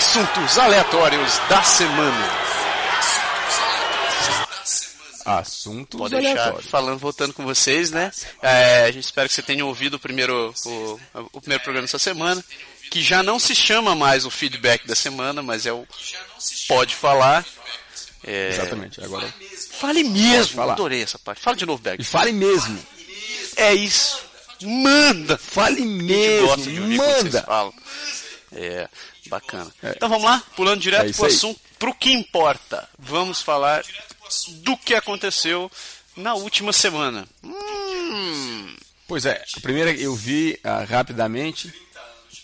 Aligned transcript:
Assuntos 0.00 0.58
aleatórios 0.58 1.38
da 1.50 1.62
semana. 1.62 2.30
Assuntos 5.26 6.00
Pode 6.00 6.14
deixar 6.14 6.30
aleatórios. 6.40 6.70
falando, 6.70 6.98
voltando 6.98 7.34
com 7.34 7.44
vocês, 7.44 7.90
né? 7.90 8.10
É, 8.40 8.84
a 8.84 8.90
gente 8.90 9.04
espera 9.04 9.28
que 9.28 9.34
você 9.34 9.42
tenha 9.42 9.64
ouvido 9.64 9.94
o 9.94 9.98
primeiro, 9.98 10.54
o, 10.64 11.00
o 11.34 11.40
primeiro 11.42 11.62
programa 11.62 11.86
dessa 11.86 11.98
semana, 11.98 12.42
que 12.90 13.02
já 13.02 13.22
não 13.22 13.38
se 13.38 13.54
chama 13.54 13.94
mais 13.94 14.24
o 14.24 14.30
feedback 14.30 14.86
da 14.86 14.94
semana, 14.94 15.42
mas 15.42 15.66
é 15.66 15.72
o 15.72 15.86
Pode 16.66 16.94
Falar. 16.96 17.44
É, 18.24 18.48
Exatamente. 18.54 19.04
Agora. 19.04 19.32
Fale 19.78 20.02
mesmo, 20.02 20.62
adorei 20.62 21.02
essa 21.02 21.18
parte. 21.18 21.42
Fala 21.42 21.56
de 21.58 21.66
novo, 21.66 21.80
E 21.80 21.84
Berg. 21.84 22.02
fale 22.04 22.32
mesmo. 22.32 22.82
É 23.54 23.74
isso. 23.74 24.22
Manda! 24.62 25.36
Fale 25.36 25.82
gente 25.82 26.40
gosta 26.40 26.70
de 26.70 26.80
mesmo. 26.80 26.96
Manda. 27.04 27.42
falam. 27.42 27.74
É, 28.52 28.88
bacana. 29.30 29.72
É. 29.82 29.92
Então 29.96 30.08
vamos 30.08 30.24
lá, 30.24 30.42
pulando 30.54 30.80
direto 30.80 31.08
É 31.08 31.12
pro 31.12 31.26
assunto, 31.26 31.60
pro 31.78 31.94
que 31.94 32.12
importa. 32.12 32.88
Vamos 32.98 33.40
falar 33.40 33.82
do 34.56 34.76
que 34.76 34.94
aconteceu 34.94 35.70
na 36.16 36.34
última 36.34 36.72
semana. 36.72 37.26
Hum, 37.42 38.76
Pois 39.10 39.26
é, 39.26 39.42
a 39.56 39.60
primeira 39.60 39.90
eu 39.90 40.14
vi 40.14 40.56
ah, 40.62 40.84
rapidamente 40.88 41.72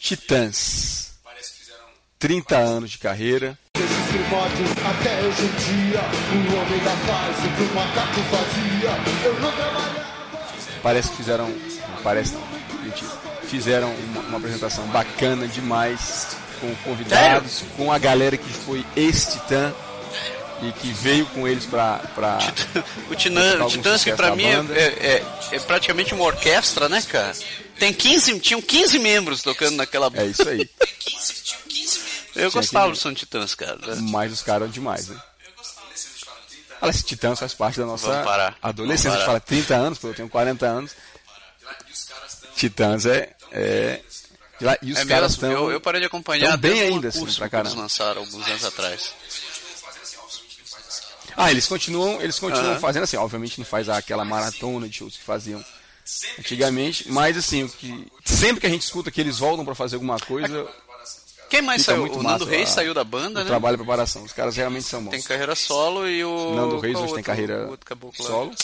Titãs. 0.01 1.15
30 2.19 2.57
anos 2.57 2.91
de 2.91 2.99
carreira. 2.99 3.59
Desde 3.75 3.95
os 3.95 4.07
primórdios 4.09 4.71
até 4.73 5.21
hoje 5.23 5.43
em 5.43 5.91
dia, 5.91 6.01
o 6.01 6.57
homem 6.57 6.79
da 6.83 6.97
faz 7.07 7.37
o 7.39 7.57
que 7.57 7.63
o 7.63 7.75
macaco 7.75 8.21
fazia. 8.31 9.27
Eu 9.27 9.41
não 9.41 9.53
trabalhava. 9.53 10.07
Parece 10.83 11.11
que 11.11 11.17
fizeram. 11.19 11.49
não 11.49 12.03
Parece 12.03 12.33
não, 12.35 12.83
mentira. 12.83 13.11
Fizeram 13.45 13.95
uma, 13.95 14.21
uma 14.23 14.39
apresentação 14.39 14.87
bacana 14.89 15.47
demais 15.47 16.37
com 16.61 16.75
convidados, 16.77 17.63
com 17.77 17.93
a 17.93 17.99
galera 17.99 18.37
que 18.37 18.53
foi 18.53 18.85
ex-Titã 18.97 19.73
e 20.63 20.73
que 20.73 20.93
veio 20.93 21.27
com 21.27 21.47
eles 21.47 21.67
pra. 21.67 21.99
pra 22.15 22.39
o 23.11 23.15
Titãs 23.15 23.73
que 23.73 23.81
sucesso 23.81 24.17
pra 24.17 24.35
mim 24.35 24.45
é, 24.47 24.57
banda. 24.57 24.75
é- 24.75 25.23
é- 25.53 25.59
praticamente 25.61 26.15
uma 26.15 26.25
orquestra, 26.25 26.89
né, 26.89 27.03
cara? 27.03 27.35
Tem 27.79 27.93
15, 27.93 28.41
tinham 28.41 28.63
15 28.63 28.99
membros 28.99 29.43
tocando 29.43 29.77
naquela 29.77 30.11
é 30.15 30.27
isso 30.27 30.49
aí. 30.49 30.69
Eu 32.37 32.51
Tinha 32.51 32.61
gostava 32.61 32.93
do 32.93 32.99
de 32.99 33.15
Titãs, 33.15 33.55
cara. 33.55 33.79
Mas 33.97 34.31
os 34.31 34.43
caras 34.43 34.71
demais, 34.71 35.09
né? 35.09 35.19
Olha, 36.83 36.91
esse 36.91 37.03
Titãs 37.03 37.39
faz 37.39 37.55
parte 37.55 37.79
da 37.79 37.87
nossa 37.87 38.23
adolescência. 38.61 39.13
A 39.13 39.17
gente 39.17 39.27
fala 39.27 39.41
30 39.41 39.75
anos, 39.75 39.99
pô, 39.99 40.09
eu 40.09 40.15
tenho 40.15 40.29
40 40.29 40.67
anos. 40.67 40.93
Titãs 42.55 43.07
é. 43.07 43.35
é... 43.53 44.01
E 44.83 44.93
os 44.93 44.99
É 44.99 45.05
caras 45.05 45.33
estão. 45.33 45.51
eu, 45.53 45.71
eu 45.71 45.81
parei 45.81 46.01
de 46.01 46.07
acompanhar 46.07 46.57
bem 46.57 46.81
ainda, 46.81 47.09
assim, 47.09 47.21
pra 47.21 47.33
que 47.35 47.41
eles 47.41 47.51
caramba. 47.51 47.75
lançaram 47.83 48.23
alguns 48.23 48.47
anos 48.47 48.65
atrás. 48.65 49.13
Ah, 51.37 51.51
eles 51.51 51.67
continuam, 51.67 52.21
eles 52.23 52.39
continuam 52.39 52.73
Aham. 52.73 52.81
fazendo 52.81 53.03
assim, 53.03 53.17
obviamente 53.19 53.59
não 53.59 53.67
faz 53.67 53.89
aquela 53.91 54.25
maratona 54.25 54.89
de 54.89 54.97
shows 54.97 55.17
que 55.19 55.23
faziam 55.23 55.63
antigamente, 56.39 57.11
mas 57.11 57.37
assim, 57.37 57.65
o 57.65 57.69
que 57.69 58.07
sempre 58.25 58.61
que 58.61 58.67
a 58.67 58.71
gente 58.71 58.83
escuta 58.83 59.11
que 59.11 59.21
eles 59.21 59.39
voltam 59.39 59.65
pra 59.65 59.75
fazer 59.75 59.97
alguma 59.97 60.19
coisa, 60.19 60.67
Quem 61.51 61.61
mais 61.61 61.83
saiu? 61.83 62.01
muito 62.03 62.19
O 62.19 62.23
Nando 62.23 62.45
Reis 62.47 62.71
saiu 62.71 62.95
da 62.95 63.05
banda, 63.05 63.41
o 63.41 63.43
né? 63.43 63.49
trabalho 63.49 63.75
e 63.75 63.79
preparação. 63.79 64.23
Os 64.25 64.33
caras 64.33 64.57
realmente 64.57 64.85
são 64.87 65.03
bons. 65.05 65.11
Tem 65.11 65.21
carreira 65.23 65.55
solo 65.55 66.09
e 66.09 66.25
o. 66.25 66.55
Nando 66.55 66.79
Reis 66.81 66.97
hoje 66.99 67.13
tem 67.15 67.23
carreira 67.23 67.69
solo. 68.17 68.55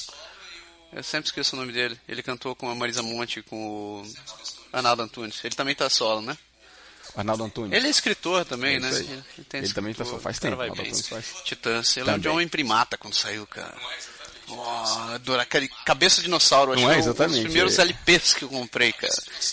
Eu 0.94 1.02
sempre 1.02 1.26
esqueço 1.28 1.54
o 1.56 1.58
nome 1.58 1.72
dele. 1.72 1.98
Ele 2.08 2.22
cantou 2.22 2.54
com 2.54 2.68
a 2.70 2.74
Marisa 2.74 3.02
Monte 3.02 3.40
com 3.42 4.02
o 4.02 4.06
Arnaldo 4.72 5.02
Antunes. 5.02 5.44
Ele 5.44 5.54
também 5.54 5.74
tá 5.74 5.88
solo, 5.90 6.22
né? 6.22 6.36
Arnaldo 7.16 7.44
Antunes. 7.44 7.72
Ele 7.76 7.86
é 7.88 7.90
escritor 7.90 8.44
também, 8.44 8.76
É 8.76 8.80
né? 8.80 8.88
aí. 8.88 9.44
tem 9.44 9.60
Ele 9.62 9.72
também 9.74 9.92
tá 9.92 10.04
solo, 10.04 10.20
faz 10.20 10.38
tempo, 10.38 10.60
Arnaldo. 10.60 10.80
Antunes 10.80 11.08
faz. 11.08 11.26
Titãs. 11.44 11.94
Lembro 11.96 12.12
de 12.12 12.16
Também. 12.20 12.32
Homem 12.32 12.48
Primata 12.48 12.96
quando 12.96 13.14
saiu, 13.14 13.46
cara. 13.46 13.74
Oh, 14.48 15.32
aquele 15.40 15.68
cabeça 15.86 16.16
de 16.16 16.22
dinossauro. 16.24 16.72
Acho 16.72 16.82
Não 16.82 16.90
é? 16.90 16.94
que 16.94 17.00
um 17.00 17.04
dos 17.04 17.14
Exatamente, 17.14 17.42
primeiros 17.44 17.78
é. 17.78 17.82
LPs 17.82 18.34
que 18.34 18.44
eu 18.44 18.48
comprei, 18.48 18.92
cara. 18.92 19.12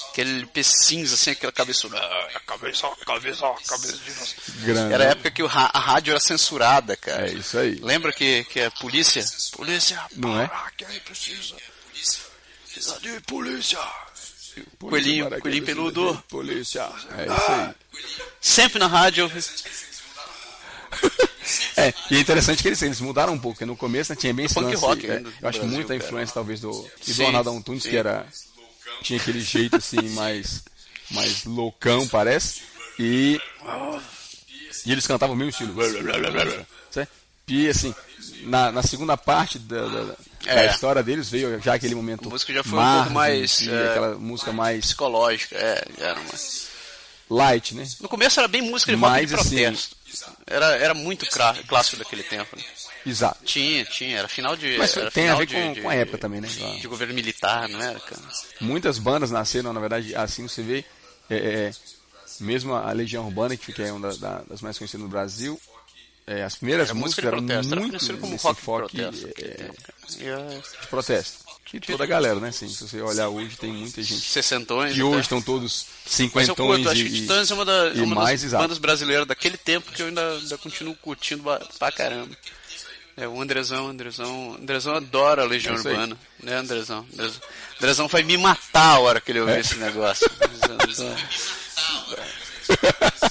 Aquele 0.10 0.30
LP 0.40 0.64
cinza, 0.64 1.16
assim, 1.16 1.32
aquela 1.32 1.52
cabeça. 1.54 1.88
Ah, 1.96 2.40
cabeça, 2.46 2.90
cabeça, 3.06 3.54
cabeça 3.68 3.98
de 3.98 4.04
dinossauro. 4.04 4.42
Grande. 4.62 4.94
Era 4.94 5.04
a 5.06 5.08
época 5.12 5.32
que 5.32 5.42
a 5.44 5.80
rádio 5.80 6.12
era 6.12 6.20
censurada, 6.20 6.98
cara. 6.98 7.30
É 7.30 7.34
isso 7.34 7.58
aí. 7.58 7.76
Lembra 7.76 8.12
que, 8.12 8.44
que 8.46 8.60
a 8.62 8.72
polícia? 8.72 9.24
Polícia, 9.54 10.04
Não 10.16 10.42
é? 10.42 10.48
para, 10.48 10.72
que 10.72 10.84
aí 10.86 11.00
precisa. 11.02 11.56
Precisa 12.66 13.00
de 13.00 13.20
polícia. 13.22 13.80
Polícia 14.78 14.90
Coelhinho, 14.90 15.42
coelhinho 15.42 15.66
peludo. 15.66 16.24
Polícia. 16.30 16.90
É 17.18 17.26
isso 17.26 17.52
aí. 17.52 17.76
Sempre 18.42 18.80
na 18.80 18.88
rádio. 18.88 19.30
É, 21.76 21.94
e 22.12 22.18
é 22.18 22.20
interessante 22.20 22.62
que 22.62 22.68
eles, 22.68 22.82
eles 22.82 23.02
mudaram 23.02 23.34
um 23.34 23.40
pouco, 23.40 23.56
porque 23.56 23.66
no 23.66 23.76
começo 23.76 24.12
né, 24.12 24.16
tinha 24.16 24.34
bem 24.34 24.46
esse 24.46 24.54
Punk 24.54 24.68
lance, 24.68 24.82
rock 24.82 25.08
é, 25.08 25.18
ainda 25.18 25.30
do 25.30 25.36
eu 25.42 25.50
acho 25.50 25.60
Brasil, 25.60 25.76
muita 25.76 25.94
cara. 25.94 26.06
influência 26.06 26.34
talvez 26.34 26.60
do, 26.60 26.72
do 26.72 27.14
Sim, 27.14 27.26
Arnaldo 27.26 27.50
Antunes, 27.50 27.84
sim. 27.84 27.90
que 27.90 27.98
era, 27.98 28.28
tinha 29.02 29.20
aquele 29.20 29.42
jeito 29.42 29.78
assim, 29.78 30.10
mais, 30.10 30.64
mais 31.10 31.46
loucão, 31.46 32.08
parece, 32.08 32.62
e, 33.00 33.40
e 34.86 34.92
eles 34.92 35.08
cantavam 35.08 35.36
o 35.36 35.38
mesmo 35.38 35.52
estilo, 35.52 35.74
e 37.48 37.68
assim, 37.68 37.96
na, 38.44 38.72
na 38.72 38.84
segunda 38.84 39.18
parte 39.18 39.58
da, 39.58 39.88
da, 39.88 40.16
É. 40.46 40.68
história 40.68 41.04
deles 41.04 41.30
veio 41.30 41.60
já 41.62 41.74
aquele 41.74 41.96
momento 41.96 42.28
A 42.28 42.32
música 42.32 42.54
já 42.54 42.64
foi 42.64 42.80
um 42.80 42.96
pouco 42.98 43.12
mais, 43.12 43.62
e 43.62 43.70
é, 43.70 43.90
aquela 43.90 44.16
música 44.16 44.52
mais 44.54 44.86
Psicológica, 44.86 45.56
é, 45.58 45.86
era 45.98 46.20
uma... 46.20 46.32
light, 47.30 47.76
né? 47.76 47.88
No 48.00 48.08
começo 48.10 48.40
era 48.40 48.48
bem 48.48 48.62
música 48.62 48.92
de 48.96 48.98
rock 49.00 49.12
Mas, 49.12 49.30
de 49.30 49.36
assim, 49.36 49.50
protesto. 49.64 49.96
Era, 50.48 50.66
era 50.78 50.94
muito 50.94 51.26
clássico 51.68 51.98
daquele 51.98 52.24
tempo. 52.24 52.56
né? 52.56 52.64
Exato. 53.06 53.44
Tinha, 53.46 53.86
tinha, 53.86 54.18
era 54.20 54.28
final 54.28 54.56
de. 54.58 54.78
Mas 54.78 54.96
era 54.98 55.12
tem 55.12 55.30
a 55.30 55.36
ver 55.36 55.46
de- 55.46 55.54
com, 55.56 55.74
de- 55.74 55.82
com 55.82 55.90
a 55.90 55.96
época 55.96 56.18
também, 56.18 56.42
né? 56.42 56.48
De 56.48 56.88
governo 56.88 57.14
militar, 57.14 57.70
não 57.70 57.82
era, 57.82 58.00
cara? 58.00 58.22
muitas 58.60 58.98
bandas 58.98 59.32
nasceram, 59.32 59.72
na 59.72 59.80
verdade, 59.80 60.16
assim 60.16 60.48
você 60.48 60.62
vê, 60.62 60.84
é, 61.30 61.36
é, 61.38 61.72
mesmo 62.40 62.74
a 62.74 62.92
Legião 62.92 63.26
Urbana, 63.26 63.56
que 63.56 63.82
é 63.82 63.92
uma 63.92 64.10
da- 64.12 64.18
da- 64.18 64.44
das 64.50 64.62
mais 64.62 64.78
conhecidas 64.78 65.02
no 65.04 65.10
Brasil, 65.10 65.60
é, 66.28 66.44
as 66.44 66.56
primeiras 66.56 66.90
Era 66.90 66.96
música 66.96 67.22
músicas 67.22 67.24
de 67.24 67.28
eram 67.28 67.38
protesto, 67.48 67.72
era 67.74 67.82
muito 67.82 67.92
conhecido 67.92 68.18
como 68.20 68.36
rock 68.36 68.56
de 68.56 68.62
enfoque 68.62 68.98
protesto. 68.98 69.28
é. 69.42 69.70
E 70.18 70.82
de 70.82 70.88
protesto. 70.88 71.50
Que 71.66 71.80
toda 71.80 72.04
a 72.04 72.08
galera, 72.08 72.40
né? 72.40 72.50
Assim, 72.50 72.68
se 72.68 72.88
você 72.88 73.00
olhar 73.00 73.30
hoje, 73.30 73.56
tem 73.56 73.72
muita 73.72 74.02
gente 74.02 74.22
Sessentões. 74.28 74.94
que 74.96 75.00
até. 75.02 75.08
hoje 75.10 75.22
estão 75.22 75.40
todos 75.40 75.86
Mas 75.86 76.20
eu 76.20 76.56
curto, 76.56 76.56
cinquentões 76.56 76.88
acho 76.88 77.04
que 77.04 77.08
e, 77.10 77.22
Titãs 77.22 77.52
é 77.52 77.54
uma, 77.54 77.64
da- 77.66 77.90
e 77.90 78.02
uma 78.02 78.16
mais, 78.16 78.42
das 78.42 78.50
exato. 78.50 78.64
bandas 78.64 78.78
brasileiras 78.80 79.28
daquele 79.28 79.56
tempo 79.58 79.92
que 79.92 80.02
eu 80.02 80.08
ainda, 80.08 80.32
ainda 80.32 80.58
continuo 80.58 80.96
curtindo 80.96 81.44
pra 81.78 81.92
caramba. 81.92 82.36
É, 83.16 83.28
o 83.28 83.40
Andrezão, 83.40 83.88
Andrezão, 83.88 84.56
Andrezão 84.60 84.96
adora 84.96 85.44
a 85.44 85.46
Legião 85.46 85.76
É. 85.76 85.78
Urbana, 85.78 86.18
né, 86.42 86.56
Andrezão? 86.56 87.06
Andrezão, 87.14 87.42
Andrezão 87.78 88.08
vai 88.08 88.24
me 88.24 88.38
matar 88.38 88.96
a 88.96 89.00
hora 89.00 89.22
que 89.22 89.32
ele 89.32 89.42
ouvir 89.42 89.58
É? 89.58 89.60
esse 89.60 89.76
negócio. 89.76 90.26
Andrezão, 90.72 91.16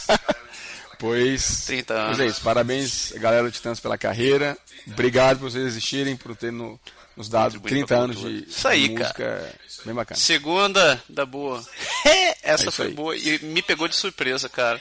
Pois, 0.99 1.65
30 1.67 1.95
pois 1.95 2.07
anos. 2.07 2.21
é 2.21 2.27
isso. 2.27 2.41
Parabéns, 2.43 3.13
galera 3.17 3.45
do 3.45 3.51
Titãs, 3.53 3.79
pela 3.81 3.97
carreira. 3.99 4.57
Obrigado 4.87 5.39
por 5.39 5.51
vocês 5.51 5.65
existirem, 5.67 6.17
por 6.17 6.35
ter 6.37 6.51
no- 6.51 6.79
nos 7.17 7.29
dado 7.29 7.55
Contribuindo 7.61 7.87
30 7.87 7.95
pra 7.95 7.97
anos 8.05 8.21
de, 8.21 8.49
Isso 8.51 8.69
aí, 8.69 8.89
de 8.89 8.95
música. 8.95 9.55
Bem 9.85 9.95
bacana. 9.95 10.19
Segunda 10.21 11.03
da 11.09 11.27
boa. 11.27 11.65
Essa 12.43 12.69
É 12.69 12.71
foi 12.71 12.87
aí. 12.87 12.93
boa 12.95 13.17
e 13.17 13.39
me 13.45 13.61
pegou 13.63 13.87
de 13.89 13.95
surpresa, 13.97 14.49
cara. 14.49 14.81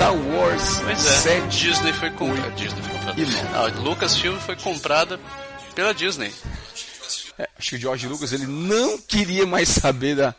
Star 0.00 0.16
Wars 0.16 0.80
Pois 0.82 1.06
é, 1.06 1.40
7 1.42 1.58
Disney 1.58 1.92
foi 1.92 2.10
comprada. 2.12 2.50
Disney 2.52 2.80
foi 2.80 2.92
comprada. 2.92 3.22
a 3.54 3.80
Lucasfilm 3.82 4.38
foi 4.38 4.56
comprada 4.56 5.20
pela 5.74 5.92
Disney. 5.92 6.32
É, 7.36 7.46
acho 7.58 7.68
que 7.68 7.76
o 7.76 7.78
George 7.78 8.08
Lucas 8.08 8.32
ele 8.32 8.46
não 8.46 8.96
queria 8.96 9.44
mais 9.44 9.68
saber 9.68 10.16
da, 10.16 10.34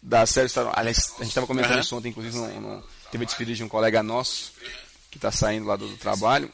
da 0.00 0.24
série 0.24 0.48
Star 0.48 0.64
Wars. 0.64 0.78
Aliás, 0.78 1.12
a 1.16 1.18
gente 1.18 1.28
estava 1.28 1.46
comentando 1.46 1.72
Aham. 1.72 1.80
isso 1.80 1.94
ontem, 1.94 2.08
inclusive, 2.08 2.34
no, 2.34 2.58
no, 2.58 2.84
teve 3.10 3.24
a 3.24 3.26
despedida 3.26 3.54
de 3.54 3.62
um 3.62 3.68
colega 3.68 4.02
nosso 4.02 4.52
que 5.10 5.18
está 5.18 5.30
saindo 5.30 5.66
lá 5.66 5.76
do, 5.76 5.88
do 5.88 5.96
trabalho, 5.98 6.50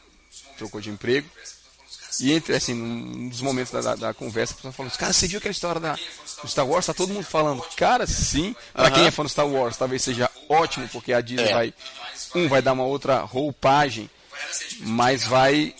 trocou 0.56 0.81
de 0.81 0.90
emprego. 0.90 1.31
E 2.20 2.32
entre, 2.32 2.55
assim, 2.55 2.75
num 2.75 3.28
dos 3.28 3.40
momentos 3.40 3.72
da, 3.72 3.81
da, 3.81 3.94
da 3.94 4.14
conversa, 4.14 4.52
a 4.55 4.56
pessoa 4.56 4.72
falou 4.72 4.88
assim, 4.88 4.99
cara, 4.99 5.12
você 5.12 5.26
viu 5.28 5.38
aquela 5.38 5.52
história 5.52 5.81
da, 5.81 5.93
do 6.43 6.49
Star 6.49 6.66
Wars? 6.66 6.87
Tá 6.87 6.94
todo 6.94 7.12
mundo 7.12 7.25
falando. 7.25 7.62
Cara, 7.76 8.06
sim. 8.06 8.56
Pra 8.72 8.90
quem 8.90 9.06
é 9.06 9.10
fã 9.10 9.22
do 9.22 9.28
Star 9.28 9.46
Wars, 9.46 9.76
talvez 9.76 10.02
seja 10.02 10.31
ótimo, 10.49 10.88
porque 10.88 11.12
a 11.12 11.20
Disney 11.20 11.49
É. 11.49 11.52
vai, 11.52 11.75
um, 12.34 12.49
vai 12.49 12.62
dar 12.62 12.72
uma 12.72 12.84
outra 12.84 13.20
roupagem, 13.20 14.08
mas 14.81 15.25
vai 15.25 15.75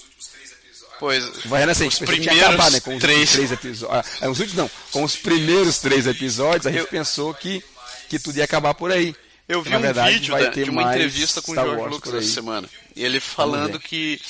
Pois, 0.99 1.25
Vai 1.45 1.63
assim, 1.63 1.87
os 1.87 2.01
ia 2.01 2.07
primeiros 2.09 2.43
acabar, 2.43 2.71
né, 2.73 2.81
com 2.81 2.97
os 2.97 3.01
três. 3.01 3.31
três 3.31 3.53
episódios. 3.53 4.05
Ah, 4.21 4.25
é, 4.27 4.29
os 4.29 4.41
últimos 4.41 4.57
não, 4.59 4.71
com 4.91 5.05
os 5.05 5.15
primeiros 5.15 5.79
três 5.79 6.09
episódios, 6.09 6.67
a 6.67 6.71
gente 6.73 6.81
Eu- 6.81 6.87
pensou 6.89 7.33
que, 7.33 7.63
que 8.09 8.19
tudo 8.19 8.37
ia 8.39 8.45
acabar 8.45 8.75
por 8.75 8.91
aí. 8.91 9.15
Eu 9.49 9.63
vi 9.63 9.71
Na 9.71 9.79
um 9.79 9.81
verdade, 9.81 10.15
vídeo 10.15 10.33
vai 10.33 10.43
da- 10.43 10.51
ter 10.51 10.65
de 10.65 10.71
uma 10.71 10.83
entrevista 10.93 11.41
com 11.41 11.53
o 11.53 11.55
George 11.55 11.89
Lucas 11.89 12.15
essa 12.15 12.35
semana. 12.35 12.69
E 12.97 13.05
ele 13.05 13.21
falando 13.21 13.79
que 13.79 14.21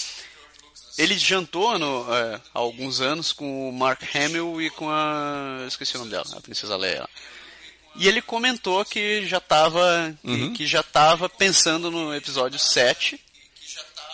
ele 0.99 1.17
jantou 1.17 1.79
no, 1.79 2.13
é, 2.13 2.35
há 2.53 2.59
alguns 2.59 3.01
anos 3.01 3.33
com 3.33 3.69
o 3.69 3.73
Mark 3.73 4.03
Hamill 4.15 4.61
e 4.61 4.69
com 4.71 4.91
a. 4.91 5.65
esqueci 5.67 5.95
o 5.95 6.01
nome 6.01 6.11
dela, 6.11 6.27
a 6.37 6.41
Princesa 6.41 6.77
Leia. 6.77 7.09
E 7.97 8.07
ele 8.07 8.21
comentou 8.21 8.85
que 8.85 9.27
já 9.27 9.39
estava 9.39 10.15
Uhum. 10.23 10.53
que 10.53 10.67
já 10.67 10.83
tava 10.83 11.29
pensando 11.29 11.91
no 11.91 12.15
episódio 12.15 12.59
7 12.59 13.19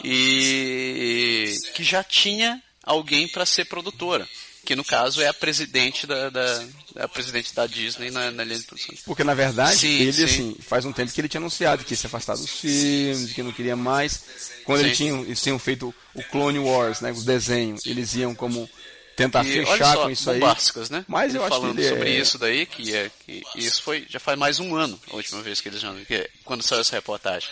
e 0.02 1.54
que 1.74 1.82
já 1.82 2.02
tinha 2.02 2.62
alguém 2.82 3.28
para 3.28 3.46
ser 3.46 3.64
produtora, 3.66 4.28
que 4.64 4.74
no 4.74 4.84
caso 4.84 5.20
é 5.20 5.28
a 5.28 5.34
presidente 5.34 6.06
da, 6.06 6.30
da 6.30 6.64
a 6.96 7.08
presidente 7.08 7.54
da 7.54 7.66
Disney 7.66 8.10
na, 8.10 8.30
na 8.30 8.44
linha 8.44 8.58
de 8.58 8.64
produção. 8.64 8.94
Porque 9.04 9.22
na 9.24 9.34
verdade, 9.34 9.78
Sim, 9.78 10.00
ele 10.00 10.12
sim. 10.12 10.24
assim, 10.24 10.56
faz 10.60 10.84
um 10.84 10.92
tempo 10.92 11.12
que 11.12 11.20
ele 11.20 11.28
tinha 11.28 11.40
anunciado 11.40 11.84
que 11.84 11.92
ia 11.92 11.96
se 11.96 12.06
afastar 12.06 12.36
dos 12.36 12.50
filmes, 12.60 13.32
que 13.32 13.42
não 13.42 13.52
queria 13.52 13.76
mais. 13.76 14.24
Quando 14.64 14.80
eles 14.80 14.96
Sim. 14.96 15.04
tinham, 15.04 15.20
eles 15.22 15.42
tinham 15.42 15.58
feito 15.58 15.94
o 16.14 16.22
Clone 16.24 16.58
Wars, 16.58 17.00
né, 17.00 17.12
o 17.12 17.22
desenho, 17.22 17.76
eles 17.84 18.14
iam 18.14 18.34
como 18.34 18.68
tentar 19.16 19.44
E 19.44 19.64
fechar 19.64 19.94
só, 19.94 20.04
com 20.04 20.10
isso 20.10 20.30
aí. 20.30 20.40
bombásticas, 20.40 20.90
né? 20.90 21.04
Mas 21.06 21.30
Ele 21.30 21.38
eu 21.38 21.44
acho 21.44 21.54
que 21.54 21.60
falando 21.60 21.78
ele 21.78 21.88
sobre 21.88 22.10
é... 22.10 22.20
isso 22.20 22.38
daí, 22.38 22.66
que 22.66 22.94
é 22.94 23.10
que 23.24 23.42
isso 23.56 23.82
foi 23.82 24.06
já 24.08 24.18
faz 24.18 24.38
mais 24.38 24.58
um 24.58 24.74
ano 24.74 25.00
a 25.10 25.16
última 25.16 25.40
vez 25.42 25.60
que 25.60 25.68
eles 25.68 25.80
já 25.80 25.94
que 26.06 26.14
é 26.14 26.30
quando 26.44 26.62
saiu 26.62 26.80
essa 26.80 26.96
reportagem. 26.96 27.48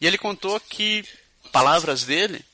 E 0.00 0.06
ele 0.06 0.18
contou 0.18 0.58
que 0.60 1.04
palavras 1.52 2.04
dele 2.04 2.44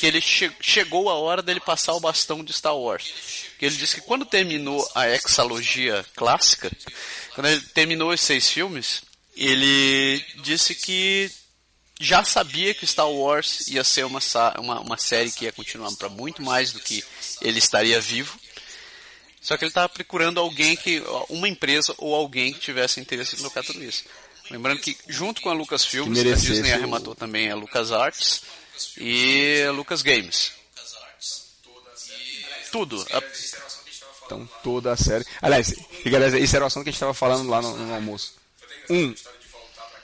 que 0.00 0.06
ele 0.06 0.18
che- 0.22 0.50
chegou 0.62 1.10
a 1.10 1.14
hora 1.14 1.42
dele 1.42 1.60
passar 1.60 1.92
o 1.92 2.00
bastão 2.00 2.42
de 2.42 2.54
Star 2.54 2.74
Wars. 2.74 3.12
Que 3.58 3.66
ele 3.66 3.76
disse 3.76 3.96
que 3.96 4.00
quando 4.00 4.24
terminou 4.24 4.82
a 4.94 5.06
hexalogia 5.10 6.02
clássica, 6.16 6.72
quando 7.34 7.48
ele 7.48 7.60
terminou 7.74 8.10
os 8.10 8.18
seis 8.22 8.48
filmes, 8.48 9.02
ele 9.36 10.24
disse 10.42 10.74
que 10.74 11.30
já 12.00 12.24
sabia 12.24 12.72
que 12.72 12.86
Star 12.86 13.10
Wars 13.10 13.68
ia 13.68 13.84
ser 13.84 14.06
uma, 14.06 14.20
uma, 14.58 14.80
uma 14.80 14.96
série 14.96 15.30
que 15.30 15.44
ia 15.44 15.52
continuar 15.52 15.92
para 15.96 16.08
muito 16.08 16.40
mais 16.40 16.72
do 16.72 16.80
que 16.80 17.04
ele 17.42 17.58
estaria 17.58 18.00
vivo. 18.00 18.40
Só 19.38 19.58
que 19.58 19.64
ele 19.64 19.70
estava 19.70 19.88
procurando 19.90 20.40
alguém 20.40 20.76
que, 20.76 21.02
uma 21.28 21.46
empresa 21.46 21.94
ou 21.98 22.14
alguém 22.14 22.54
que 22.54 22.60
tivesse 22.60 23.00
interesse 23.00 23.34
em 23.34 23.38
colocar 23.38 23.62
tudo 23.62 23.84
isso. 23.84 24.04
Lembrando 24.50 24.80
que 24.80 24.96
junto 25.08 25.42
com 25.42 25.50
a 25.50 25.52
Lucasfilm, 25.52 26.08
a 26.10 26.34
Disney 26.40 26.72
arrematou 26.72 27.14
também 27.14 27.50
a 27.50 27.54
LucasArts 27.54 28.42
e 28.98 29.66
Lucas 29.74 30.02
Games. 30.02 30.52
Tudo. 32.70 33.04
Então, 34.24 34.48
toda 34.62 34.92
a 34.92 34.96
série. 34.96 35.24
Aliás, 35.42 35.74
e, 36.04 36.14
aliás, 36.14 36.34
esse 36.34 36.54
era 36.54 36.64
o 36.64 36.68
assunto 36.68 36.84
que 36.84 36.90
a 36.90 36.92
gente 36.92 36.98
estava 36.98 37.14
falando 37.14 37.48
lá 37.48 37.60
no, 37.60 37.76
no 37.76 37.94
almoço. 37.94 38.34
Um, 38.88 39.14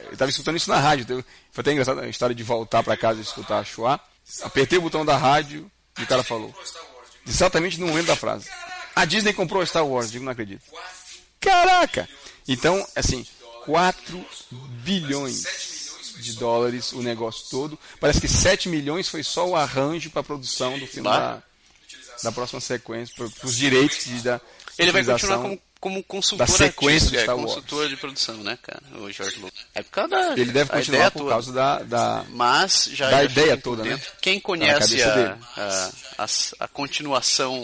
eu 0.00 0.12
estava 0.12 0.30
escutando 0.30 0.56
isso 0.56 0.68
na 0.70 0.80
rádio. 0.80 1.24
Foi 1.52 1.62
até 1.62 1.72
engraçado 1.72 2.00
a 2.00 2.08
história 2.08 2.34
de 2.34 2.42
voltar 2.42 2.82
para 2.82 2.96
casa 2.96 3.20
e 3.20 3.22
escutar 3.22 3.58
a 3.58 3.64
Chua. 3.64 4.00
Apertei 4.42 4.78
o 4.78 4.82
botão 4.82 5.04
da 5.04 5.16
rádio 5.16 5.70
e 5.98 6.02
o 6.02 6.06
cara 6.06 6.24
falou. 6.24 6.52
Exatamente 7.26 7.78
no 7.78 7.86
momento 7.86 8.06
da 8.06 8.16
frase. 8.16 8.48
A 8.94 9.04
Disney 9.04 9.32
comprou 9.32 9.64
Star 9.64 9.86
Wars. 9.86 10.10
Digo, 10.10 10.24
não 10.24 10.32
acredito. 10.32 10.62
Caraca! 11.40 12.08
Então, 12.48 12.84
assim, 12.96 13.26
4 13.64 14.26
bilhões 14.82 15.44
de 16.18 16.32
dólares 16.34 16.92
o 16.92 17.02
negócio 17.02 17.46
todo. 17.50 17.78
Parece 18.00 18.20
que 18.20 18.28
7 18.28 18.68
milhões 18.68 19.08
foi 19.08 19.22
só 19.22 19.46
o 19.48 19.56
arranjo 19.56 20.10
para 20.10 20.20
a 20.20 20.24
produção 20.24 20.78
do 20.78 20.86
filme 20.86 21.08
da, 21.08 21.42
da 22.22 22.32
próxima 22.32 22.60
sequência, 22.60 23.14
para 23.16 23.46
os 23.46 23.56
direitos 23.56 24.04
de, 24.04 24.20
da 24.22 24.40
ele 24.78 24.92
vai 24.92 25.04
continuar 25.04 25.38
como, 25.38 25.60
como 25.80 26.02
consultor 26.04 26.46
da 26.46 26.52
sequência 26.52 27.08
de 27.10 27.16
é, 27.18 27.26
consultor 27.26 27.88
de 27.88 27.96
produção, 27.96 28.36
né, 28.38 28.58
cara? 28.62 28.82
O 28.98 29.10
George 29.10 29.38
Lucas. 29.38 29.58
É 29.74 29.82
por 29.82 29.90
causa 29.90 30.08
da 30.10 30.32
Ele 30.32 30.52
deve 30.52 30.70
continuar 30.70 31.10
por 31.10 31.18
toda. 31.20 31.30
causa 31.30 31.52
da, 31.52 31.78
da, 31.82 32.24
Mas 32.30 32.90
já 32.92 33.10
da 33.10 33.16
já 33.18 33.24
ideia 33.24 33.56
toda, 33.56 33.84
né? 33.84 34.00
Quem 34.20 34.38
conhece 34.40 35.02
a, 35.02 35.38
a, 35.56 35.90
a, 36.18 36.26
a 36.60 36.68
continuação 36.68 37.62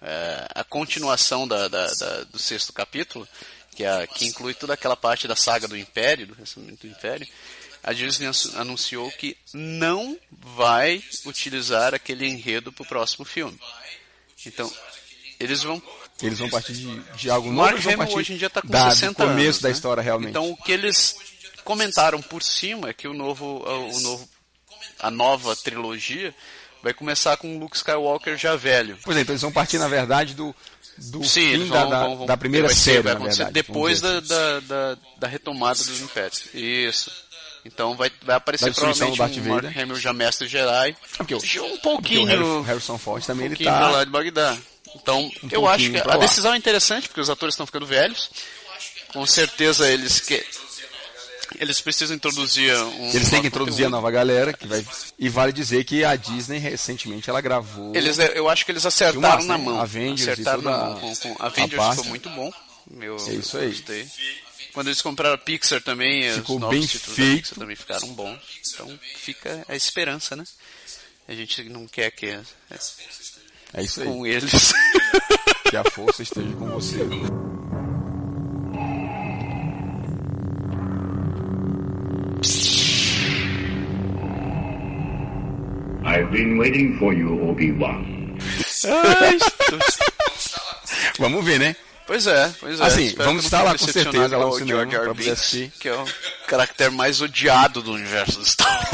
é, 0.00 0.46
a 0.54 0.64
continuação 0.64 1.46
da, 1.48 1.66
da- 1.68 1.92
da- 1.92 2.24
do 2.24 2.38
sexto 2.38 2.72
capítulo, 2.72 3.26
que, 3.74 3.82
é 3.84 4.06
que 4.06 4.26
inclui 4.26 4.54
toda 4.54 4.74
aquela 4.74 4.96
parte 4.96 5.26
da 5.26 5.34
saga 5.34 5.66
do 5.66 5.76
Império, 5.76 6.26
do 6.28 6.34
ressurgimento 6.34 6.86
do 6.86 6.92
Império, 6.92 7.26
a 7.82 7.92
Disney 7.92 8.28
anunciou 8.56 9.10
que 9.12 9.36
não 9.52 10.16
vai 10.30 11.02
utilizar 11.24 11.94
aquele 11.94 12.26
enredo 12.26 12.72
para 12.72 12.82
o 12.82 12.86
próximo 12.86 13.24
filme. 13.24 13.58
Então, 14.46 14.70
eles 15.40 15.62
vão 15.62 15.82
Eles 16.22 16.38
vão 16.38 16.48
partir 16.50 16.72
de, 16.74 17.00
de 17.16 17.30
algo 17.30 17.48
o 17.48 17.52
novo, 17.52 17.70
Mark 17.72 17.86
Hamill 17.86 18.16
hoje 18.16 18.32
em 18.32 18.36
dia 18.36 18.46
está 18.48 18.60
com 18.62 18.68
da, 18.68 18.90
60 18.90 19.12
do 19.12 19.28
começo 19.28 19.40
anos, 19.48 19.58
da 19.60 19.68
né? 19.68 19.74
história 19.74 20.02
realmente. 20.02 20.30
Então 20.30 20.50
o 20.50 20.56
que 20.56 20.72
eles 20.72 21.14
comentaram 21.64 22.20
por 22.22 22.42
cima 22.42 22.88
é 22.90 22.92
que 22.92 23.06
o 23.06 23.14
novo, 23.14 23.62
o 23.64 24.00
novo, 24.00 24.28
a 24.98 25.10
nova 25.10 25.54
trilogia 25.56 26.34
vai 26.82 26.94
começar 26.94 27.36
com 27.36 27.56
o 27.56 27.58
Luke 27.60 27.76
Skywalker 27.76 28.36
já 28.38 28.56
velho. 28.56 28.98
Pois 29.04 29.16
é, 29.16 29.20
então 29.20 29.32
eles 29.32 29.42
vão 29.42 29.52
partir, 29.52 29.78
na 29.78 29.88
verdade, 29.88 30.34
do, 30.34 30.54
do 30.96 31.22
Sim, 31.24 31.52
fim 31.52 31.64
vão, 31.66 31.90
da, 31.90 32.00
vão- 32.02 32.16
vão- 32.18 32.26
da 32.26 32.36
primeira 32.36 32.68
ser- 32.68 32.74
série, 32.76 33.02
vai 33.02 33.12
na 33.14 33.18
acontecer 33.18 33.44
verdade. 33.44 33.54
depois 33.66 34.00
da, 34.00 34.20
dizer 34.20 34.34
da, 34.34 34.60
da, 34.60 34.98
da 35.18 35.28
retomada 35.28 35.82
do 35.82 35.92
Império. 36.02 36.38
Isso. 36.54 37.10
Então 37.72 37.94
vai, 37.96 38.10
vai 38.22 38.36
aparecer 38.36 38.72
provavelmente 38.74 39.12
um 39.12 39.16
Darth 39.16 39.36
Mark 39.36 39.46
Vader. 39.64 39.78
Hamill 39.82 39.96
já 40.00 40.12
mestre 40.12 40.48
Jedi. 40.48 40.96
porque 41.16 41.34
o- 41.34 41.38
um 41.38 41.40
Porque 41.42 41.58
o 41.60 41.78
pouquinho, 41.78 42.62
Harrison 42.62 42.96
Ford 42.98 43.24
também 43.24 43.42
um 43.44 43.46
ele 43.46 43.56
pouquinho 43.56 43.76
pra 43.76 43.90
lá 43.90 43.98
tá... 43.98 44.04
de 44.04 44.10
Bagdá. 44.10 44.56
Então, 44.96 45.20
eu 45.20 45.30
pouquinho 45.62 45.68
acho 45.68 45.90
que 45.90 45.98
a 45.98 46.04
lá. 46.04 46.16
decisão 46.16 46.54
é 46.54 46.56
interessante, 46.56 47.08
porque 47.08 47.20
os 47.20 47.28
atores 47.28 47.52
estão 47.54 47.66
ficando 47.66 47.84
velhos. 47.86 48.30
Com 49.12 49.24
certeza 49.26 49.86
eles 49.88 50.20
que 50.20 50.42
eles 51.58 51.80
precisam 51.80 52.14
introduzir 52.16 52.74
um 52.76 53.10
Eles 53.10 53.30
têm 53.30 53.40
que 53.40 53.46
introduzir 53.48 53.84
a 53.84 53.88
conteúdo. 53.88 53.90
nova 53.90 54.10
galera, 54.10 54.52
que 54.52 54.66
vai... 54.66 54.84
e 55.18 55.28
vale 55.30 55.52
dizer 55.52 55.82
que 55.84 56.04
a 56.04 56.14
Disney 56.14 56.58
recentemente 56.58 57.28
ela 57.30 57.40
gravou... 57.40 57.94
Eles, 57.96 58.18
eu 58.18 58.48
acho 58.50 58.64
que 58.66 58.72
eles 58.72 58.84
acertaram 58.84 59.20
Filmaço, 59.40 59.46
na 59.46 59.56
né? 59.58 59.64
mão. 59.64 59.80
Avengers 59.80 60.28
acertaram 60.28 60.62
na 60.62 60.70
mão. 60.70 60.92
a- 60.92 61.00
Com, 61.00 61.16
com 61.16 61.36
a 61.42 61.46
Avengers 61.46 61.76
parte. 61.82 61.96
ficou 61.96 62.10
muito 62.10 62.28
bom. 62.30 62.52
Eu, 63.00 63.16
É 63.16 63.34
isso 63.34 63.56
aí. 63.58 63.68
Gostei. 63.68 64.06
Quando 64.78 64.86
eles 64.86 65.02
compraram 65.02 65.34
a 65.34 65.38
Pixar 65.38 65.82
também, 65.82 66.32
Ficou 66.34 66.54
os 66.54 66.60
novos 66.62 66.78
bem 66.78 66.86
títulos 66.86 67.16
feito. 67.16 67.32
da 67.32 67.36
Pixar 67.40 67.58
também 67.58 67.74
ficaram 67.74 68.14
bons. 68.14 68.38
Então 68.72 69.00
fica 69.16 69.64
a 69.68 69.74
esperança, 69.74 70.36
né? 70.36 70.44
A 71.26 71.34
gente 71.34 71.64
não 71.64 71.88
quer 71.88 72.12
que 72.12 72.26
é, 72.26 72.40
É 73.74 73.82
isso 73.82 74.00
aí. 74.02 74.06
com 74.06 74.24
eles. 74.24 74.72
Que 75.68 75.76
a 75.76 75.82
força 75.90 76.22
esteja 76.22 76.52
com 76.54 76.66
você. 76.70 76.96
I've 86.04 86.30
been 86.32 86.56
waiting 86.56 86.96
for 86.98 87.12
you, 87.12 87.50
Obi-Wan. 87.50 88.04
Vamos 91.18 91.44
ver, 91.44 91.58
né? 91.58 91.76
Pois 92.08 92.26
é, 92.26 92.50
pois 92.58 92.80
é. 92.80 92.84
Assim, 92.84 93.04
Espero 93.04 93.28
vamos 93.28 93.44
estar 93.44 93.62
lá 93.62 93.76
com 93.76 93.86
certeza, 93.86 94.34
lá 94.34 94.46
no 94.46 94.52
cinema, 94.54 94.80
George 94.80 94.96
pra 94.96 95.14
poder 95.14 95.30
assistir. 95.30 95.70
Que 95.78 95.90
é 95.90 95.94
o 95.94 96.06
caractere 96.46 96.90
mais 96.90 97.20
odiado 97.20 97.82
do 97.82 97.92
universo 97.92 98.38
do 98.38 98.46
Star 98.46 98.88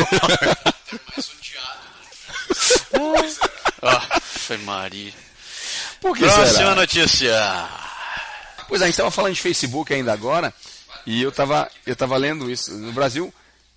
Wars. 2.92 3.38
Ah, 3.86 4.00
foi 4.20 4.56
Maria. 4.56 5.12
Por 6.00 6.16
que 6.16 6.24
Próxima 6.24 6.46
será? 6.46 6.74
notícia. 6.74 7.68
Pois 8.66 8.80
é, 8.80 8.84
a 8.84 8.86
gente 8.86 8.94
estava 8.94 9.10
falando 9.10 9.34
de 9.34 9.42
Facebook 9.42 9.92
ainda 9.92 10.10
agora, 10.10 10.54
e 11.04 11.22
eu 11.22 11.28
estava 11.28 11.70
eu 11.86 11.94
tava 11.94 12.16
lendo 12.16 12.50
isso. 12.50 12.72
No 12.72 12.92
Brasil, 12.92 13.32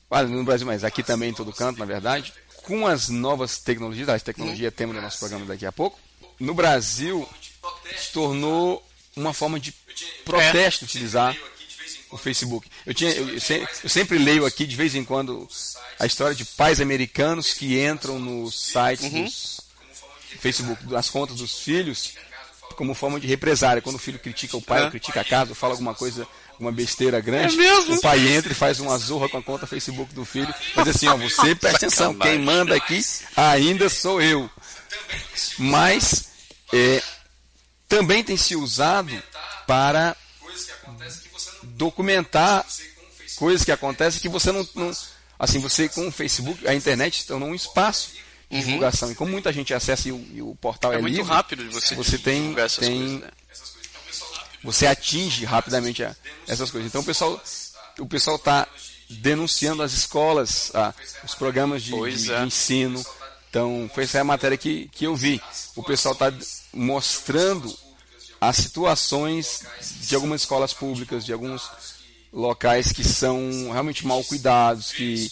ah, 0.10 0.24
no 0.24 0.46
Brasil, 0.46 0.66
mas 0.66 0.86
aqui 0.86 1.04
também 1.04 1.32
em 1.32 1.34
todo 1.34 1.52
canto, 1.52 1.78
na 1.78 1.86
verdade, 1.86 2.34
com 2.64 2.88
as 2.88 3.10
novas 3.10 3.58
tecnologias, 3.58 4.08
a 4.08 4.18
tecnologia 4.18 4.70
é 4.70 4.72
tema 4.72 4.94
do 4.94 5.02
nosso 5.02 5.20
programa 5.20 5.46
daqui 5.46 5.66
a 5.66 5.74
pouco, 5.74 6.00
no 6.40 6.54
Brasil 6.54 7.28
se 7.98 8.14
tornou 8.14 8.87
uma 9.18 9.34
forma 9.34 9.60
de 9.60 9.74
protesto 10.24 10.86
utilizar 10.86 11.36
o 12.10 12.18
Facebook. 12.18 12.70
Eu, 12.86 12.94
tinha, 12.94 13.12
eu, 13.12 13.40
se- 13.42 13.68
eu 13.84 13.90
sempre 13.90 14.18
leio 14.18 14.46
aqui 14.46 14.66
de 14.66 14.76
vez 14.76 14.96
em 14.96 15.04
quando 15.04 15.48
a 16.00 16.06
história 16.06 16.36
de 16.36 16.46
pais 16.46 16.80
americanos 16.80 17.54
que 17.54 17.80
entram 17.84 18.20
nos 18.20 18.58
sites 18.72 19.12
dos 19.12 19.62
Facebook, 20.40 20.86
das 20.86 21.10
contas 21.10 21.38
dos 21.38 21.60
filhos, 21.60 22.14
como 22.76 22.94
forma 22.94 23.20
de 23.20 23.28
represária. 23.28 23.82
Quando 23.82 23.96
o 23.96 24.00
filho 24.00 24.20
critica 24.20 24.56
o 24.56 24.62
pai, 24.62 24.82
É. 24.82 24.86
ou 24.86 24.92
critica 24.92 25.22
a 25.22 25.26
casa, 25.26 25.52
ou 25.52 25.56
fala 25.56 25.74
alguma 25.74 25.94
coisa, 25.96 26.28
alguma 26.54 26.72
besteira 26.72 27.20
grande, 27.20 27.56
É 27.56 27.58
mesmo? 27.58 27.96
o 27.96 28.02
pai 28.02 28.28
entra 28.30 28.52
e 28.52 28.56
faz 28.56 28.80
uma 28.80 28.98
zorra 28.98 29.28
com 29.28 29.38
a 29.38 29.44
conta 29.44 29.66
Facebook 29.68 30.14
do 30.14 30.24
filho, 30.24 30.54
mas 30.76 30.88
assim, 30.88 31.08
ó, 31.08 31.18
você 31.18 31.56
presta 31.56 31.88
atenção, 31.88 32.14
quem 32.16 32.40
manda 32.40 32.76
aqui 32.76 33.02
ainda 33.36 33.90
sou 33.90 34.22
eu. 34.22 34.50
Mas 35.58 36.26
é, 36.74 37.02
também 37.88 38.24
tem 38.24 38.36
se 38.38 38.56
usado 38.56 39.12
para 39.66 40.16
documentar 41.64 42.66
coisas 43.36 43.64
que 43.64 43.72
acontecem 43.72 44.20
que 44.22 44.30
você 44.30 44.52
não, 44.52 44.68
não- 44.76 44.92
assim 45.40 45.60
você 45.60 45.88
com 45.90 46.08
o 46.08 46.12
Facebook 46.12 46.68
a 46.68 46.74
internet 46.74 47.22
se 47.22 47.28
tornou 47.28 47.50
um 47.50 47.56
espaço 47.56 48.12
de 48.50 48.60
divulgação 48.62 49.12
e 49.12 49.16
como 49.16 49.32
muita 49.32 49.52
gente 49.52 49.74
acessa 49.74 50.08
e 50.08 50.12
o, 50.12 50.28
e 50.34 50.42
o 50.42 50.56
portal 50.56 50.92
é, 50.92 50.96
Uhum. 50.96 51.00
É 51.00 51.02
muito 51.04 51.18
livre, 51.18 51.32
rápido 51.32 51.64
de 51.68 51.74
você, 51.74 51.96
você 51.96 52.18
tem, 52.18 52.54
tem 52.54 52.54
coisas, 52.54 53.22
né? 53.22 53.30
você 54.64 54.88
atinge 54.88 55.46
rapidamente 55.46 56.04
a- 56.04 56.16
essas 56.48 56.72
coisas. 56.72 56.90
Então 56.90 57.02
o 57.02 57.06
pessoal 57.06 57.42
o 58.00 58.06
pessoal 58.08 58.36
está 58.38 58.68
denunciando 59.10 59.82
as 59.82 59.94
escolas, 59.94 60.72
ah, 60.74 60.94
os 61.24 61.34
programas 61.36 61.82
de, 61.84 61.92
Pois 61.92 62.24
de- 62.24 62.34
é. 62.34 62.40
de 62.40 62.46
ensino 62.48 63.06
Então, 63.50 63.90
foi 63.94 64.04
essa 64.04 64.20
a 64.20 64.24
matéria 64.24 64.58
que, 64.58 64.88
que 64.90 65.06
eu 65.06 65.16
vi. 65.16 65.42
O 65.76 65.82
pessoal 65.82 66.14
está 66.14 66.30
mostrando 66.74 67.74
as 68.40 68.58
situações 68.58 69.64
de 70.02 70.14
algumas 70.16 70.42
escolas 70.42 70.74
públicas, 70.74 71.26
de 71.26 71.34
alguns 71.34 71.70
locais 72.32 72.92
que 72.92 73.04
são 73.04 73.70
realmente 73.72 74.06
mal 74.06 74.24
cuidados, 74.24 74.92
que, 74.92 75.32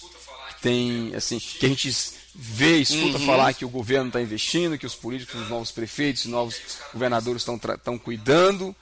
tem, 0.62 1.14
assim, 1.16 1.38
que 1.40 1.66
a 1.66 1.70
gente 1.70 1.96
vê, 2.34 2.80
escuta 2.80 3.18
Uhum. 3.20 3.26
falar 3.26 3.54
que 3.54 3.64
o 3.64 3.70
governo 3.70 4.08
está 4.08 4.22
investindo, 4.22 4.78
que 4.78 4.86
os 4.86 4.96
políticos, 4.96 5.40
os 5.42 5.50
novos 5.50 5.72
prefeitos, 5.72 6.26
os 6.26 6.32
novos 6.32 6.56
governadores 6.94 7.46
estão 7.46 7.98
cuidando. 7.98 8.76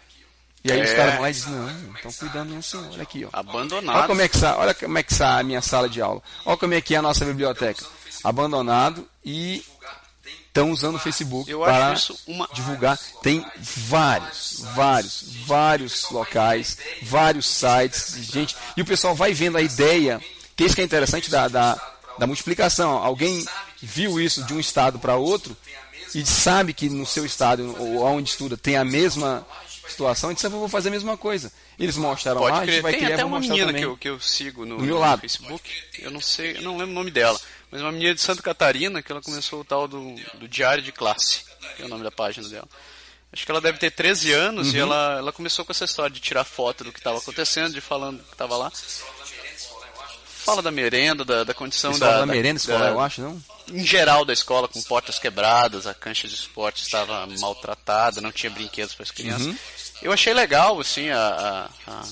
E 0.63 0.71
aí 0.71 0.81
os 0.81 0.89
É. 0.91 0.95
caras 0.95 1.13
vão 1.15 1.21
lá 1.23 1.29
e 1.29 1.33
dizem, 1.33 1.51
não, 1.51 1.93
estão 1.95 2.13
cuidando 2.13 2.53
não, 2.53 2.61
senhor. 2.61 2.87
Olha 2.93 3.03
aqui, 3.03 3.25
ó. 3.25 3.27
Olha 3.27 3.39
Abandonado. 3.41 4.07
como 4.07 4.21
é 4.21 4.27
que 4.29 4.35
está, 4.35 4.57
olha 4.57 4.73
como 4.73 4.97
é 4.97 5.03
que 5.03 5.11
está 5.11 5.37
a 5.39 5.43
minha 5.43 5.61
sala 5.61 5.89
de 5.89 5.99
aula. 6.01 6.23
Olha 6.45 6.57
como 6.57 6.73
é 6.73 6.79
que 6.79 6.95
é 6.95 6.97
a 6.97 7.01
nossa 7.01 7.25
biblioteca. 7.25 7.85
Abandonado 8.23 9.05
e 9.25 9.61
estão 10.53 10.69
usando 10.71 10.95
o 10.97 10.99
Facebook 10.99 11.49
Eu 11.49 11.61
para 11.61 11.95
uma- 12.27 12.47
divulgar. 12.53 12.95
Tem 13.23 13.43
vários, 13.59 14.61
vários, 14.75 15.23
vários 15.47 16.09
locais, 16.11 16.77
vários 17.01 17.47
sites, 17.47 18.15
gente. 18.31 18.55
E 18.77 18.81
o 18.81 18.85
pessoal 18.85 19.15
vai 19.15 19.33
vendo 19.33 19.57
a 19.57 19.61
ideia, 19.63 20.21
que 20.55 20.63
isso 20.63 20.75
que 20.75 20.81
é 20.81 20.83
interessante 20.83 21.29
da, 21.31 21.47
da, 21.47 21.81
da 22.19 22.27
multiplicação. 22.27 22.91
Alguém 22.91 23.43
viu 23.81 24.21
isso 24.21 24.43
de 24.43 24.53
um 24.53 24.59
estado 24.59 24.99
para 24.99 25.15
outro 25.15 25.57
e 26.13 26.23
sabe 26.23 26.71
que 26.71 26.87
no 26.87 27.05
seu 27.07 27.25
estado 27.25 27.75
ou 27.79 28.03
onde 28.03 28.29
estuda 28.29 28.55
tem 28.55 28.77
a 28.77 28.85
mesma 28.85 29.45
situação, 29.87 30.31
e 30.31 30.33
disse, 30.35 30.45
"Ah, 30.47 30.49
eu 30.49 30.59
vou 30.59 30.69
fazer 30.69 30.89
a 30.89 30.91
mesma 30.91 31.15
coisa. 31.17 31.51
Eles 31.77 31.95
mostraram 31.97 32.41
lá, 32.41 32.59
a 32.59 32.65
gente 32.65 32.81
vai 32.81 32.91
Tem 32.93 33.01
criar, 33.01 33.15
até 33.15 33.25
uma 33.25 33.39
menina 33.39 33.67
também. 33.67 33.81
que 33.81 33.87
eu, 33.87 33.97
que 33.97 34.09
eu 34.09 34.19
sigo 34.19 34.65
no, 34.65 34.77
Do 34.77 34.83
meu 34.83 34.95
no 34.95 35.01
lado. 35.01 35.21
Facebook. 35.21 35.69
Eu 35.99 36.11
não 36.11 36.21
sei, 36.21 36.57
eu 36.57 36.61
não 36.61 36.71
lembro 36.77 36.91
o 36.91 36.95
nome 36.95 37.11
dela. 37.11 37.39
Mas 37.71 37.81
uma 37.81 37.91
menina 37.91 38.13
de 38.13 38.21
Santa 38.21 38.41
Catarina 38.41 39.01
que 39.01 39.11
ela 39.11 39.21
começou 39.21 39.61
o 39.61 39.65
tal 39.65 39.87
do, 39.87 40.15
do 40.35 40.47
Diário 40.47 40.83
de 40.83 40.91
Classe, 40.91 41.41
que 41.75 41.81
é 41.81 41.85
o 41.85 41.89
nome 41.89 42.03
da 42.03 42.11
página 42.11 42.47
dela. 42.47 42.67
Acho 43.31 43.45
que 43.45 43.51
ela 43.51 43.59
deve 43.61 43.79
ter 43.79 43.89
13 43.89 44.31
anos 44.31 44.69
Uhum. 44.69 44.75
e 44.75 44.79
ela, 44.79 45.15
ela 45.17 45.31
começou 45.33 45.65
com 45.65 45.71
essa 45.71 45.85
história 45.85 46.11
de 46.13 46.19
tirar 46.19 46.43
foto 46.43 46.83
do 46.83 46.91
que 46.93 46.99
estava 46.99 47.17
acontecendo, 47.17 47.73
de 47.73 47.81
falando 47.81 48.23
que 48.23 48.31
estava 48.33 48.55
lá. 48.55 48.71
Fala 50.43 50.61
da 50.61 50.71
merenda, 50.71 51.23
da, 51.23 51.43
da 51.43 51.53
condição 51.53 51.91
Escola 51.91 52.11
da, 52.11 52.19
da 52.19 52.25
merenda 52.25 52.57
escolar, 52.57 52.89
eu 52.89 52.99
acho, 52.99 53.21
não? 53.21 53.41
em 53.71 53.85
geral 53.85 54.25
da 54.25 54.33
escola 54.33 54.67
com 54.67 54.81
portas 54.81 55.19
quebradas, 55.19 55.87
a 55.87 55.93
cancha 55.93 56.27
de 56.27 56.35
esporte 56.35 56.83
estava 56.83 57.25
maltratada, 57.39 58.19
não 58.19 58.31
tinha 58.31 58.49
brinquedos 58.49 58.93
para 58.93 59.03
as 59.03 59.11
crianças. 59.11 59.47
Uhum. 59.47 59.57
Eu 60.01 60.11
achei 60.11 60.33
legal 60.33 60.79
assim 60.79 61.09
a, 61.09 61.69
a, 61.87 61.91
a, 61.91 62.03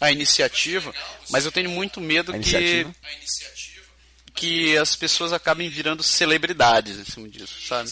a 0.00 0.12
iniciativa, 0.12 0.92
mas 1.30 1.44
eu 1.44 1.52
tenho 1.52 1.70
muito 1.70 2.00
medo 2.00 2.34
A 2.34 2.38
que 2.38 2.86
que 4.34 4.76
as 4.76 4.96
pessoas 4.96 5.32
acabem 5.32 5.68
virando 5.68 6.02
celebridades 6.02 6.98
em 6.98 7.04
cima 7.04 7.28
disso, 7.28 7.54
sabe? 7.68 7.88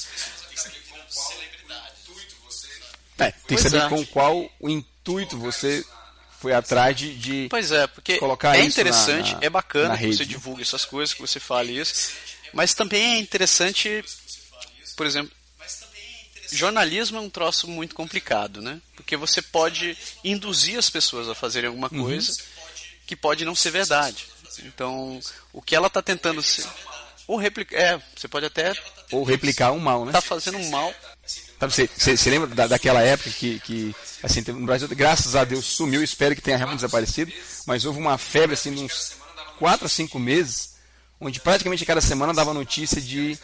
É, 3.16 3.30
tem 3.30 3.56
que 3.56 3.62
saber 3.62 3.82
é. 3.82 3.88
com 3.88 4.04
qual 4.06 4.50
o 4.58 4.68
intuito 4.68 5.38
você 5.38 5.84
foi 6.42 6.52
atrás 6.52 6.96
de, 6.96 7.14
de 7.16 7.46
Pois 7.48 7.70
é, 7.70 7.86
porque 7.86 8.18
Colocar 8.18 8.56
é 8.56 8.60
isso 8.60 8.68
interessante, 8.80 9.32
na- 9.34 9.40
na- 9.40 9.46
é 9.46 9.50
bacana 9.50 9.88
na 9.90 9.96
que 9.96 10.04
rede, 10.04 10.16
você 10.16 10.24
né? 10.24 10.28
divulgue 10.28 10.62
essas 10.62 10.84
coisas, 10.84 11.14
que 11.14 11.20
você 11.20 11.38
fale 11.40 11.78
isso, 11.78 12.10
mas 12.52 12.74
também 12.74 13.14
é 13.14 13.18
interessante, 13.18 14.04
por 14.96 15.06
exemplo, 15.06 15.30
jornalismo 16.50 17.16
é 17.16 17.20
um 17.20 17.30
troço 17.30 17.66
muito 17.68 17.94
complicado, 17.94 18.60
né? 18.60 18.80
Porque 18.96 19.16
você 19.16 19.40
pode 19.40 19.96
induzir 20.22 20.78
as 20.78 20.90
pessoas 20.90 21.28
a 21.28 21.34
fazerem 21.34 21.68
alguma 21.68 21.88
Uhum. 21.92 22.02
coisa 22.04 22.36
que 23.06 23.16
pode 23.16 23.44
não 23.44 23.54
ser 23.54 23.70
verdade. 23.70 24.26
Então, 24.64 25.18
o 25.52 25.62
que 25.62 25.74
ela 25.74 25.86
está 25.86 26.02
tentando 26.02 26.42
ser 26.42 26.66
ou 27.26 27.36
replicar, 27.38 27.76
é, 27.78 28.02
você 28.16 28.28
pode 28.28 28.44
até 28.44 28.74
ou 29.10 29.22
replicar 29.24 29.72
um 29.72 29.78
mal, 29.78 30.04
né? 30.04 30.10
estar 30.10 30.20
fazendo 30.20 30.58
um 30.58 30.68
mal. 30.70 30.92
Sabe, 31.62 31.72
você, 31.72 31.88
você, 31.96 32.16
você 32.16 32.28
lembra 32.30 32.48
da, 32.48 32.66
daquela 32.66 33.02
época 33.02 33.30
que, 33.30 33.60
que 33.60 33.94
assim, 34.20 34.42
no 34.48 34.66
Brasil, 34.66 34.88
graças 34.88 35.36
a 35.36 35.44
Deus, 35.44 35.64
sumiu, 35.64 36.02
espero 36.02 36.34
que 36.34 36.42
tenha 36.42 36.56
realmente 36.56 36.78
desaparecido, 36.80 37.32
mas 37.66 37.84
houve 37.84 38.00
uma 38.00 38.18
febre 38.18 38.54
assim, 38.54 38.74
de 38.74 38.82
uns 38.82 39.12
4 39.60 39.86
a 39.86 39.88
5 39.88 40.18
meses, 40.18 40.70
onde 41.20 41.38
praticamente 41.38 41.84
cada 41.86 42.00
semana 42.00 42.34
dava 42.34 42.52
notícia 42.52 43.00
de 43.00 43.38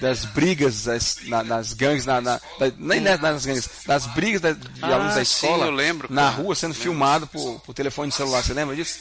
das 0.00 0.24
brigas 0.24 0.84
das, 0.84 1.18
na- 1.24 1.42
nas 1.44 1.74
gangues, 1.74 2.06
na, 2.06 2.18
na, 2.20 2.38
da- 2.58 2.72
nem 2.78 2.98
nas, 3.00 3.20
nas 3.20 3.44
gangues, 3.44 3.68
das 3.86 4.06
brigas 4.06 4.40
da- 4.40 4.52
de 4.52 4.68
Ah, 4.80 4.94
alunos 4.94 5.14
da 5.14 5.22
sim, 5.24 5.46
escola 5.46 5.66
eu 5.66 5.70
lembro, 5.70 6.08
na 6.10 6.30
rua 6.30 6.54
sendo 6.54 6.72
filmado 6.74 7.26
por, 7.26 7.60
por 7.60 7.74
telefone 7.74 8.10
celular, 8.10 8.42
você 8.42 8.54
lembra 8.54 8.74
disso? 8.74 9.00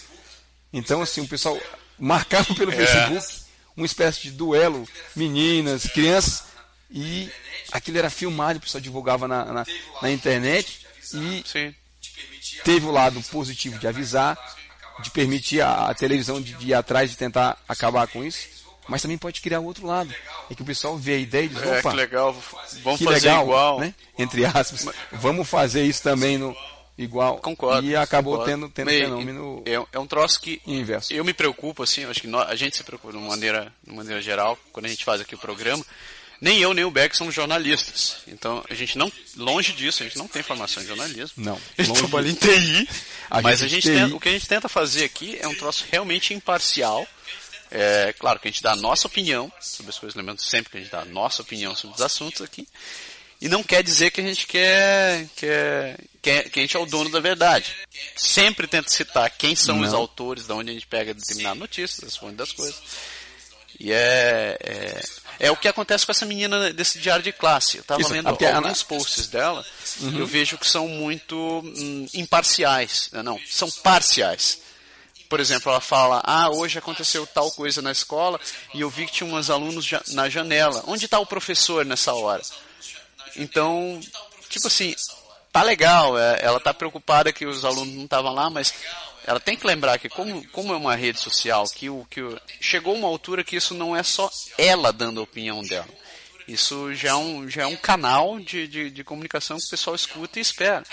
Então, 0.74 1.02
assim, 1.02 1.22
o 1.22 1.28
pessoal 1.30 1.58
marcava 1.98 2.54
pelo 2.56 2.74
É. 2.74 2.76
Facebook 2.76 3.26
uma 3.76 3.86
espécie 3.86 4.24
de 4.24 4.32
duelo, 4.32 4.86
meninas, 5.16 5.84
crianças, 5.84 6.44
e 6.92 7.30
aquilo 7.72 7.98
era 7.98 8.10
filmado, 8.10 8.60
o 8.60 8.62
pessoal 8.62 8.82
divulgava 8.82 9.28
na, 9.28 9.46
na, 9.46 9.66
na 10.02 10.12
internet, 10.12 10.86
e 11.14 11.44
Sim. 11.46 11.74
teve 12.64 12.86
o 12.86 12.92
lado 12.92 13.22
positivo 13.24 13.78
de 13.80 13.88
avisar, 13.88 14.38
de 15.02 15.12
permitir 15.12 15.62
a, 15.62 15.88
a 15.90 15.94
televisão 15.94 16.42
de, 16.42 16.54
de 16.54 16.68
ir 16.70 16.74
atrás 16.74 17.10
de 17.10 17.18
tentar 17.18 17.58
acabar 17.68 18.08
com 18.08 18.24
isso, 18.24 18.48
mas 18.88 19.02
também 19.02 19.18
pode 19.18 19.42
criar 19.42 19.60
o 19.60 19.66
outro 19.66 19.86
lado, 19.86 20.14
é 20.50 20.56
que 20.56 20.62
o 20.62 20.66
pessoal 20.66 20.98
vê 20.98 21.14
a 21.16 21.18
ideia 21.18 21.46
e 21.46 21.50
diz, 21.50 21.62
É, 21.62 21.80
opa, 21.80 21.90
que 21.92 21.96
legal, 21.98 22.34
vamos 22.84 23.00
que 23.00 23.04
fazer 23.06 23.28
legal, 23.28 23.44
igual. 23.44 23.80
né? 23.80 23.94
Entre 24.18 24.46
aspas, 24.46 24.88
vamos 25.12 25.48
fazer 25.48 25.84
isso 25.84 26.02
também 26.02 26.38
no 26.38 26.56
igual. 26.98 27.38
Concordo. 27.40 27.86
E 27.86 27.96
acabou 27.96 28.38
concordo. 28.40 28.52
tendo, 28.52 28.70
tendo 28.70 28.90
E- 28.92 29.02
fenômeno 29.02 29.62
É, 29.66 29.74
é 29.92 30.00
um 30.00 30.08
troço 30.08 30.40
que 30.42 30.62
inverso. 30.66 31.14
eu 31.14 31.24
me 31.24 31.34
preocupo, 31.34 31.84
assim, 31.84 32.06
acho 32.06 32.22
que 32.22 32.28
nó- 32.28 32.42
a 32.42 32.56
gente 32.56 32.76
se 32.78 32.84
preocupa 32.84 33.12
de 33.12 33.20
uma 33.20 33.28
maneira, 33.28 33.72
de 33.84 33.92
uma 33.92 33.98
maneira 33.98 34.22
geral, 34.22 34.58
quando 34.72 34.86
a 34.86 34.90
gente 34.90 35.04
faz 35.06 35.22
aqui 35.22 35.36
o 35.36 35.38
programa. 35.38 35.86
Nem 36.40 36.60
eu, 36.60 36.74
nem 36.74 36.86
o 36.86 36.92
Beck 36.92 37.16
somos 37.18 37.34
jornalistas. 37.34 38.18
Então, 38.28 38.64
a 38.70 38.74
gente 38.76 38.98
não, 38.98 39.12
longe 39.36 39.74
disso, 39.74 40.04
a 40.04 40.06
gente 40.06 40.18
não 40.18 40.28
tem 40.28 40.44
formação 40.44 40.84
em 40.84 40.86
jornalismo. 40.86 41.32
Não, 41.44 41.60
A 41.78 41.82
gente 41.84 41.98
trabalha 41.98 42.30
em 42.30 42.36
TI. 42.36 42.88
A 43.30 43.42
mas 43.42 43.60
gente 43.60 43.66
a 43.66 43.70
gente 43.70 43.88
tenta- 43.90 44.16
o 44.16 44.20
que 44.20 44.30
a 44.30 44.32
gente 44.32 44.48
tenta 44.48 44.70
fazer 44.70 45.04
aqui 45.06 45.38
é 45.42 45.48
um 45.48 45.56
troço 45.56 45.86
realmente 45.92 46.34
imparcial. 46.34 47.08
É, 47.72 48.14
claro 48.18 48.40
que 48.40 48.48
a 48.48 48.52
gente 48.52 48.62
dá 48.64 48.74
a 48.74 48.76
nossa 48.78 49.08
opinião 49.08 49.52
sobre 49.60 49.90
as 49.90 49.98
coisas, 50.00 50.16
lembrando 50.16 50.42
sempre 50.42 50.72
que 50.72 50.78
a 50.78 50.80
gente 50.80 50.92
dá 50.92 51.02
a 51.02 51.06
nossa 51.06 51.42
opinião 51.42 51.76
sobre 51.76 51.96
os 51.96 52.02
assuntos 52.02 52.42
aqui. 52.42 52.68
E 53.42 53.50
não 53.50 53.62
quer 53.62 53.84
dizer 53.84 54.10
que 54.12 54.22
a 54.22 54.24
gente 54.24 54.48
quer, 54.48 55.28
quer, 55.36 56.00
quer 56.22 56.50
que 56.50 56.60
a 56.60 56.62
gente 56.62 56.76
é 56.78 56.80
o 56.80 56.86
dono 56.86 57.10
da 57.12 57.20
verdade. 57.20 57.76
Sempre 58.16 58.66
tenta 58.68 58.90
citar 58.90 59.30
quem 59.32 59.56
são 59.56 59.80
os 59.82 59.92
Não. 59.92 60.00
autores, 60.00 60.46
de 60.48 60.54
onde 60.54 60.72
a 60.72 60.74
gente 60.74 60.88
pega 60.88 61.14
determinada 61.14 61.56
notícia, 61.56 62.02
das 62.04 62.16
fontes 62.16 62.38
das 62.38 62.52
coisas. 62.52 62.82
E 63.80 63.92
é, 63.92 64.58
é, 64.60 65.04
é 65.40 65.52
o 65.52 65.56
que 65.58 65.68
acontece 65.68 66.06
com 66.06 66.12
essa 66.12 66.26
menina 66.26 66.72
desse 66.74 67.00
diário 67.00 67.24
de 67.24 67.32
classe. 67.32 67.78
Eu 67.78 67.82
estava 67.82 68.02
lendo 68.10 68.28
alguns 68.68 68.84
posts 68.84 69.28
dela, 69.28 69.66
eu 70.02 70.26
vejo 70.26 70.58
que 70.58 70.68
são 70.68 70.88
muito 70.88 71.36
hum, 71.38 72.08
imparciais. 72.14 73.10
Não, 73.24 73.40
são 73.50 73.70
parciais. 73.72 74.60
Por 75.30 75.40
exemplo, 75.40 75.72
ela 75.72 75.82
fala: 75.82 76.22
Ah, 76.24 76.50
hoje 76.50 76.80
aconteceu 76.80 77.28
tal 77.28 77.52
coisa 77.52 77.82
na 77.82 77.92
escola 77.92 78.40
e 78.74 78.82
eu 78.82 78.90
vi 78.90 79.06
que 79.06 79.12
tinha 79.14 79.30
uns 79.34 79.50
alunos 79.50 79.84
ja- 79.86 80.02
na 80.10 80.30
janela. 80.30 80.84
Onde 80.88 81.06
está 81.06 81.20
o 81.20 81.26
professor 81.26 81.86
nessa 81.86 82.14
hora? 82.14 82.42
Então, 83.36 84.00
tipo 84.50 84.68
assim, 84.68 84.96
tá 85.60 85.64
legal, 85.64 86.18
é, 86.18 86.40
ela 86.42 86.60
tá 86.60 86.74
preocupada 86.74 87.32
que 87.34 87.46
os 87.46 87.64
alunos 87.66 87.94
não 87.94 88.04
estavam 88.04 88.34
lá, 88.34 88.50
mas 88.50 88.74
ela 89.26 89.40
tem 89.40 89.56
que 89.58 89.68
lembrar 89.68 89.98
que 90.00 90.08
como, 90.10 90.46
como 90.50 90.74
é 90.74 90.78
uma 90.78 90.96
rede 90.96 91.20
social, 91.20 91.66
que 91.70 91.90
o 91.90 92.06
que 92.10 92.22
o- 92.22 92.40
chegou 92.62 92.96
uma 92.96 93.08
altura 93.08 93.44
que 93.44 93.56
isso 93.56 93.74
não 93.74 93.96
é 93.96 94.04
só 94.04 94.30
ela 94.58 94.92
dando 94.94 95.20
a 95.20 95.24
opinião 95.24 95.62
dela. 95.64 95.88
Isso 96.48 96.94
já 96.94 97.10
é 97.10 97.16
um, 97.16 97.50
já 97.50 97.64
é 97.64 97.66
um 97.68 97.76
canal 97.76 98.40
de, 98.40 98.68
de, 98.68 98.90
de 98.90 99.04
comunicação 99.04 99.58
que 99.58 99.66
o 99.66 99.70
pessoal 99.70 99.96
escuta 99.96 100.40
e 100.40 100.42
espera. 100.42 100.84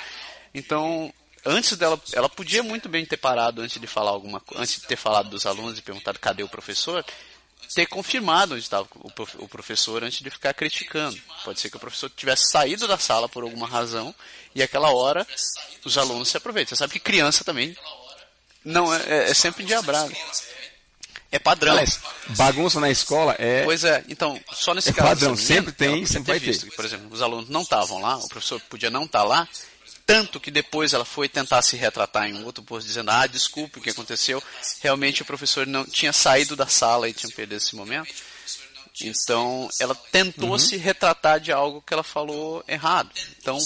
Então, 0.52 1.12
antes 1.44 1.76
dela, 1.76 2.00
ela 2.12 2.28
podia 2.28 2.62
muito 2.62 2.88
bem 2.88 3.04
ter 3.06 3.16
parado 3.18 3.62
antes 3.62 3.80
de 3.80 3.87
falar 3.87 4.11
alguma 4.11 4.42
antes 4.56 4.80
de 4.80 4.87
ter 4.87 4.97
falado 4.97 5.28
dos 5.30 5.47
alunos 5.47 5.78
e 5.78 5.83
perguntado 5.83 6.18
cadê 6.18 6.42
o 6.42 6.49
professor, 6.49 7.04
ter 7.75 7.87
confirmado 7.87 8.54
onde 8.54 8.62
estava 8.62 8.87
o 8.97 9.11
prof- 9.11 9.37
o 9.38 9.49
professor 9.49 10.02
antes 10.02 10.21
de 10.21 10.30
ficar 10.30 10.52
criticando. 10.54 11.18
Pode 11.44 11.61
ser 11.61 11.71
que 11.71 11.76
o 11.76 11.80
professor 11.80 12.11
tivesse 12.16 12.50
saído 12.50 12.87
da 12.88 12.99
sala 12.99 13.28
por 13.28 13.42
alguma 13.44 13.66
razão 13.68 14.14
e 14.54 14.62
aquela 14.62 14.90
hora 14.92 15.26
os 15.85 15.97
alunos 15.99 16.28
se 16.28 16.37
aproveitam. 16.37 16.71
Você 16.71 16.78
sabe 16.80 16.92
que 16.94 17.00
criança 17.00 17.44
também 17.44 17.76
não 18.64 18.92
é, 18.94 19.02
é- 19.06 19.30
é 19.30 19.35
sempre 19.35 19.62
endiabrado. 19.62 20.12
É 21.33 21.38
padrão. 21.38 21.73
Aliás, 21.73 21.99
bagunça 22.37 22.78
na 22.78 22.90
escola 22.90 23.35
é. 23.40 23.64
Pois 23.64 23.83
é, 23.83 24.04
então, 24.09 24.40
só 24.52 24.73
nesse 24.73 24.90
É 24.90 24.92
caso. 24.92 25.09
padrão, 25.09 25.37
sempre 25.37 25.73
tem, 25.73 25.88
ela 25.88 25.97
podia 25.97 26.12
sempre 26.12 26.33
vai 26.33 26.38
ter. 26.40 26.56
que, 26.59 26.71
por 26.76 26.85
exemplo, 26.85 27.09
os 27.11 27.21
alunos 27.21 27.49
não 27.49 27.62
estavam 27.62 28.00
lá, 28.00 28.16
o 28.18 28.28
professor 28.28 28.61
podia 28.71 28.88
não 28.88 29.02
estar 29.04 29.25
lá, 29.25 29.49
tanto 30.06 30.38
que 30.40 30.50
depois 30.50 30.92
ela 30.92 31.04
foi 31.04 31.28
tentar 31.28 31.62
se 31.62 31.76
retratar 31.76 32.28
em 32.28 32.34
um 32.34 32.44
outro 32.44 32.62
posto 32.62 32.87
dizendo, 32.87 33.11
ah, 33.11 33.26
desculpe 33.26 33.78
o 33.78 33.82
que 33.82 33.90
aconteceu, 33.90 34.42
realmente 34.80 35.23
o 35.23 35.25
professor 35.25 35.66
não 35.66 35.84
tinha 35.84 36.12
saído 36.12 36.54
da 36.54 36.66
sala 36.66 37.08
e 37.08 37.12
tinha 37.14 37.30
perdido 37.32 37.56
esse 37.56 37.75
momento. 37.75 38.12
Então, 39.00 39.68
ela 39.80 39.94
tentou 39.94 40.50
Uhum. 40.52 40.58
se 40.58 40.76
retratar 40.76 41.40
de 41.40 41.50
algo 41.50 41.82
que 41.82 41.92
ela 41.92 42.04
falou 42.04 42.62
errado. 42.68 43.11
Então, 43.38 43.58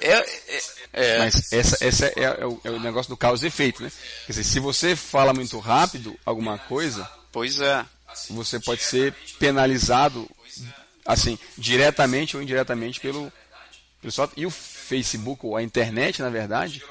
é, 0.00 0.12
é, 0.12 0.62
é- 0.92 1.18
Mas 1.18 1.52
essa, 1.52 1.84
essa 1.84 2.06
é, 2.06 2.22
é 2.40 2.46
o, 2.46 2.60
é 2.64 2.70
o 2.70 2.80
negócio 2.80 3.08
do 3.10 3.16
causa 3.16 3.44
e 3.44 3.48
efeito, 3.48 3.82
né? 3.82 3.92
Quer 4.26 4.32
dizer, 4.32 4.44
se 4.44 4.58
você 4.58 4.96
fala 4.96 5.32
muito 5.32 5.58
rápido 5.58 6.18
alguma 6.24 6.58
coisa, 6.58 7.08
pois 7.30 7.60
é. 7.60 7.84
você 8.30 8.58
pode 8.58 8.82
ser 8.82 9.12
penalizado, 9.38 10.28
assim, 11.06 11.38
diretamente 11.56 12.36
ou 12.36 12.42
indiretamente 12.42 12.98
pelo, 13.00 13.32
pelo 14.00 14.12
software. 14.12 14.42
E 14.42 14.46
o 14.46 14.50
Facebook, 14.88 15.44
ou 15.44 15.56
a 15.56 15.62
internet, 15.62 16.22
na 16.22 16.30
verdade, 16.30 16.82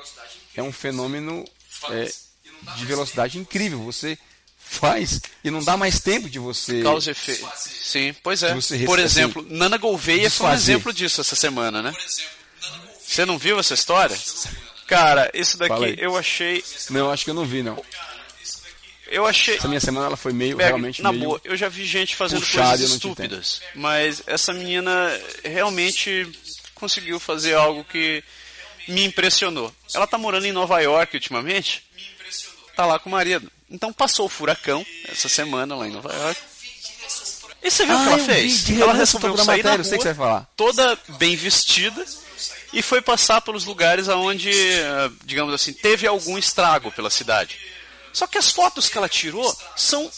é 0.55 0.61
um 0.61 0.71
fenômeno 0.71 1.43
é, 1.89 2.11
de 2.77 2.85
velocidade 2.85 3.37
incrível. 3.37 3.79
Você 3.79 4.17
faz 4.57 5.21
e 5.43 5.49
não 5.49 5.63
dá 5.63 5.75
mais 5.75 5.99
tempo 5.99 6.29
de 6.29 6.39
você. 6.39 6.83
Causa 6.83 7.11
efeito. 7.11 7.47
Sim, 7.55 8.13
pois 8.21 8.43
é. 8.43 8.49
Por 8.85 8.99
assim, 8.99 9.03
exemplo, 9.03 9.45
Nana 9.49 9.77
Gouveia 9.77 10.29
foi 10.29 10.47
um 10.47 10.49
desfazer. 10.49 10.71
exemplo 10.73 10.93
disso 10.93 11.21
essa 11.21 11.35
semana, 11.35 11.81
né? 11.81 11.93
Você 13.05 13.25
não 13.25 13.37
viu 13.37 13.59
essa 13.59 13.73
história? 13.73 14.17
Cara, 14.85 15.31
isso 15.33 15.57
daqui 15.57 15.95
eu 15.97 16.17
achei. 16.17 16.63
Não, 16.89 17.09
acho 17.09 17.23
que 17.23 17.31
eu 17.31 17.35
não 17.35 17.45
vi, 17.45 17.63
não. 17.63 17.81
Eu 19.09 19.25
achei. 19.25 19.55
Essa 19.55 19.67
minha 19.67 19.79
semana 19.79 20.07
ela 20.07 20.17
foi 20.17 20.33
meio, 20.33 20.57
Berg, 20.57 20.69
realmente 20.69 21.01
na 21.01 21.11
meio... 21.11 21.23
boa, 21.23 21.41
eu 21.43 21.55
já 21.55 21.69
vi 21.69 21.85
gente 21.85 22.15
fazendo 22.15 22.41
puxado 22.41 22.69
coisas 22.69 22.91
estúpidas, 22.91 23.61
mas 23.73 24.21
essa 24.27 24.53
menina 24.53 24.91
realmente 25.45 26.29
conseguiu 26.77 27.19
fazer 27.19 27.55
algo 27.55 27.83
que 27.83 28.23
me 28.87 29.03
impressionou. 29.05 29.73
Ela 29.93 30.07
tá 30.07 30.17
morando 30.17 30.45
em 30.45 30.51
Nova 30.51 30.79
York 30.79 31.15
ultimamente, 31.15 31.83
tá 32.75 32.85
lá 32.85 32.97
com 32.99 33.09
o 33.09 33.11
marido. 33.11 33.51
Então 33.69 33.91
passou 33.91 34.27
o 34.27 34.29
furacão 34.29 34.85
essa 35.09 35.27
semana 35.27 35.75
lá 35.75 35.87
em 35.87 35.91
Nova 35.91 36.13
York. 36.13 36.39
E 37.63 37.69
você 37.71 37.85
viu 37.85 37.95
o 37.95 37.97
que 38.03 38.09
Ah, 38.09 38.13
ela 38.13 38.23
fez? 38.23 38.69
ela 38.69 38.93
resolveu 38.93 39.35
na 39.35 39.43
sair 39.43 39.63
na 39.63 39.71
matéria, 39.71 39.83
sei 39.83 39.97
rua, 39.97 39.97
que 39.97 40.03
você 40.03 40.13
vai 40.13 40.27
falar. 40.27 40.49
toda 40.55 40.97
bem 41.17 41.35
vestida 41.35 42.05
e 42.71 42.81
foi 42.81 43.01
passar 43.01 43.41
pelos 43.41 43.65
lugares 43.65 44.07
aonde, 44.07 44.49
eh, 44.51 45.09
digamos 45.25 45.53
assim, 45.53 45.73
teve 45.73 46.05
algum 46.07 46.37
estrago 46.37 46.91
pela 46.91 47.09
cidade. 47.09 47.57
Só 48.13 48.25
que 48.27 48.37
as 48.37 48.51
fotos 48.51 48.87
que 48.87 48.97
ela 48.97 49.09
tirou 49.09 49.55
são 49.75 50.09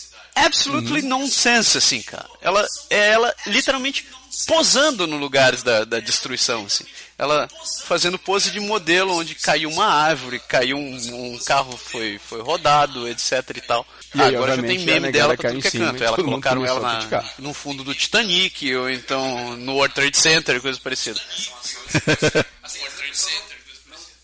absolutely 0.46 1.02
Uhum. 1.02 1.10
nonsense, 1.10 1.78
assim, 1.78 2.02
cara. 2.02 2.30
Ela 2.42 2.66
é 2.90 3.10
ela 3.10 3.34
literalmente 3.48 4.06
posando 4.48 5.08
no 5.08 5.18
lugares 5.18 5.64
da, 5.64 5.84
da 5.84 6.00
destruição, 6.00 6.66
assim. 6.66 6.86
Ela 7.18 7.50
fazendo 7.84 8.18
pose 8.18 8.50
de 8.52 8.60
modelo 8.60 9.14
onde 9.14 9.36
caiu 9.36 9.70
uma 9.70 9.86
árvore, 9.86 10.40
caiu 10.40 10.78
um, 10.78 11.34
um 11.34 11.40
carro 11.40 11.76
foi 11.76 12.18
foi 12.18 12.42
rodado, 12.42 13.08
etc 13.08 13.44
e 13.56 13.62
tal. 13.62 13.86
E 14.16 14.22
aí, 14.22 14.36
Agora 14.36 14.56
já 14.56 14.62
tem 14.62 14.80
meme 14.80 15.00
negada 15.02 15.12
dela 15.12 15.38
pra 15.38 15.50
tudo 15.50 15.62
que 15.62 15.68
é 15.68 15.72
cima 15.72 15.92
canto. 15.92 16.04
Ela 16.04 16.16
colocaram 16.18 16.66
ela 16.66 16.80
na, 16.80 17.24
no 17.40 17.54
fundo 17.54 17.84
do 17.84 17.94
Titanic 17.94 18.74
ou 18.76 18.90
então 18.90 19.58
no 19.58 19.74
World 19.74 19.94
Trade 19.94 20.18
Center, 20.18 20.62
coisa 20.62 20.80
parecida. 20.82 21.20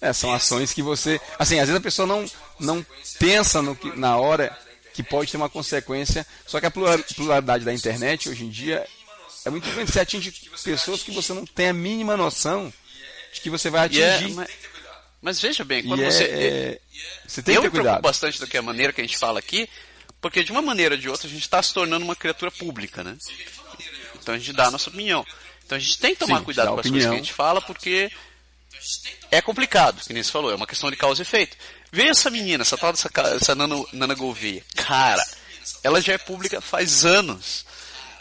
É, 0.01 0.13
são 0.13 0.31
ações 0.31 0.71
que 0.71 0.83
você. 0.83 1.19
Assim, 1.39 1.55
às 1.55 1.67
vezes 1.67 1.75
a 1.75 1.83
pessoa 1.83 2.07
não, 2.07 2.25
não 2.59 2.85
pensa 3.17 3.59
no 3.59 3.75
que, 3.75 3.97
na 3.97 4.17
hora 4.17 4.55
que 4.95 5.03
pode 5.03 5.29
ter 5.29 5.37
uma 5.37 5.49
consequência. 5.49 6.25
Só 6.47 6.59
que 6.59 6.65
a 6.65 6.71
plural- 6.71 6.97
pluralidade 7.15 7.65
da 7.65 7.73
internet 7.73 8.29
hoje 8.29 8.45
em 8.45 8.49
dia 8.49 8.87
é 9.45 9.49
muito 9.49 9.69
grande. 9.69 9.91
Você 9.91 9.99
atinge 9.99 10.31
pessoas 10.63 11.03
que 11.03 11.11
você 11.11 11.33
não 11.33 11.45
tem 11.45 11.67
a 11.69 11.73
mínima 11.73 12.15
noção 12.15 12.73
de 13.33 13.41
que 13.41 13.49
você 13.49 13.69
vai 13.69 13.81
é- 13.81 14.15
atingir. 14.15 14.33
mas, 14.33 14.49
mas 15.21 15.39
veja 15.41 15.63
bem, 15.65 15.83
quando 15.83 16.01
é- 16.01 16.09
você. 16.09 16.23
é- 16.23 16.81
você 17.27 17.43
tem 17.43 17.55
eu 17.55 17.61
que 17.61 17.67
me 17.67 17.71
ter 17.71 17.71
preocupo 17.71 17.83
cuidado. 17.83 18.01
bastante 18.01 18.39
do 18.39 18.47
que 18.47 18.57
a 18.57 18.61
maneira 18.61 18.93
que 18.93 19.01
a 19.01 19.03
gente 19.03 19.17
fala 19.17 19.37
aqui, 19.39 19.69
porque 20.21 20.43
de 20.43 20.51
uma 20.51 20.61
maneira 20.61 20.95
ou 20.95 21.01
de 21.01 21.09
outra 21.09 21.27
a 21.27 21.29
gente 21.29 21.41
está 21.41 21.61
se 21.61 21.73
tornando 21.73 22.05
uma 22.05 22.15
criatura 22.15 22.49
pública, 22.49 23.03
né? 23.03 23.17
Então 24.21 24.33
a 24.33 24.37
gente 24.37 24.53
dá 24.53 24.67
a 24.67 24.71
nossa 24.71 24.89
opinião. 24.89 25.25
Então 25.65 25.75
a 25.77 25.79
gente 25.81 25.99
tem 25.99 26.13
que 26.13 26.19
tomar 26.19 26.39
Sim, 26.39 26.45
cuidado 26.45 26.67
com 26.69 26.79
as 26.79 26.81
coisas 26.83 26.91
que 26.91 27.05
a 27.05 27.09
opinião. 27.09 27.23
gente 27.25 27.33
fala, 27.33 27.61
porque 27.61 28.09
é 29.31 29.41
complicado, 29.41 30.01
que 30.01 30.13
nem 30.13 30.23
você 30.23 30.31
falou, 30.31 30.51
é 30.51 30.55
uma 30.55 30.67
questão 30.67 30.89
de 30.89 30.95
causa 30.97 31.21
e 31.21 31.23
efeito. 31.23 31.57
Veja 31.95 32.11
essa 32.11 32.29
menina, 32.29 32.61
essa 32.63 32.77
tal 32.77 32.91
dessa 32.91 33.09
essa 33.39 33.55
Nana, 33.55 33.75
Nana 33.93 34.13
Gouveia. 34.15 34.61
Cara, 34.75 35.25
ela 35.81 36.01
já 36.01 36.11
é 36.13 36.17
pública 36.17 36.59
faz 36.59 37.05
anos. 37.05 37.65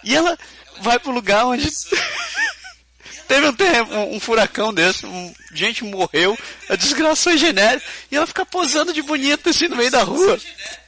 E 0.04 0.14
ela 0.14 0.38
vai 0.80 0.96
pro 0.98 1.10
lugar 1.10 1.44
onde 1.46 1.68
teve 3.26 3.48
um, 3.48 3.52
terreno- 3.52 4.14
um- 4.14 4.20
furacão 4.20 4.72
desse, 4.72 5.04
um- 5.04 5.34
gente 5.52 5.82
morreu, 5.82 6.38
a 6.68 6.76
desgraça 6.76 7.24
foi 7.30 7.36
genérica, 7.38 7.84
e 8.12 8.16
ela 8.16 8.26
fica 8.28 8.46
posando 8.46 8.92
de 8.92 9.02
bonita 9.02 9.50
assim 9.50 9.66
no 9.66 9.74
meio 9.76 9.90
da 9.90 10.04
rua. 10.04 10.38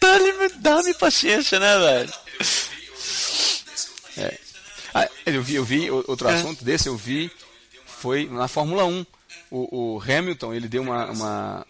Dá-me 0.01 0.49
dá 0.92 0.99
paciência, 0.99 1.59
né, 1.59 1.79
velho? 1.79 2.12
Ah, 4.94 5.09
eu 5.27 5.42
vi, 5.42 5.55
eu 5.57 5.64
vi 5.64 5.90
outro 5.90 6.29
É. 6.29 6.35
assunto 6.35 6.64
desse, 6.64 6.88
eu 6.88 6.96
vi, 6.96 7.31
foi 7.85 8.27
na 8.31 8.49
Fórmula 8.49 8.85
1. 8.85 9.05
O, 9.51 9.94
o 9.96 10.03
Hamilton, 10.03 10.55
ele 10.55 10.68
deu 10.68 10.83
uma, 10.83 11.05
uma, 11.11 11.66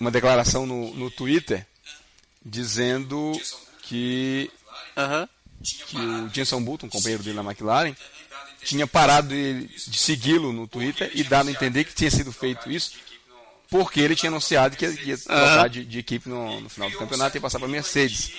uma 0.00 0.10
declaração 0.10 0.66
no, 0.66 0.94
no 0.94 1.10
Twitter 1.10 1.66
dizendo 2.44 3.32
que, 3.82 4.50
que 5.86 5.96
o 5.96 6.28
Jenson 6.28 6.62
Button, 6.62 6.88
companheiro 6.88 7.22
dele 7.22 7.36
na 7.36 7.42
McLaren, 7.42 7.94
tinha 8.62 8.86
parado 8.86 9.28
de, 9.28 9.66
de 9.66 9.98
segui-lo 9.98 10.52
no 10.52 10.66
Twitter 10.66 11.10
e 11.14 11.24
dado 11.24 11.48
a 11.48 11.52
entender 11.52 11.84
que 11.84 11.94
tinha 11.94 12.10
sido 12.10 12.32
feito 12.32 12.70
isso 12.70 12.92
porque 13.68 14.00
ele 14.00 14.14
tinha 14.14 14.30
anunciado 14.30 14.76
que 14.76 14.86
ia, 14.86 15.18
trocar 15.18 15.68
de, 15.68 15.84
de 15.84 15.98
equipe 15.98 16.28
no, 16.28 16.60
no 16.60 16.68
final 16.68 16.90
do 16.90 16.98
campeonato 16.98 17.36
e 17.36 17.38
ia 17.38 17.42
passar 17.42 17.58
para 17.58 17.68
Mercedes. 17.68 18.32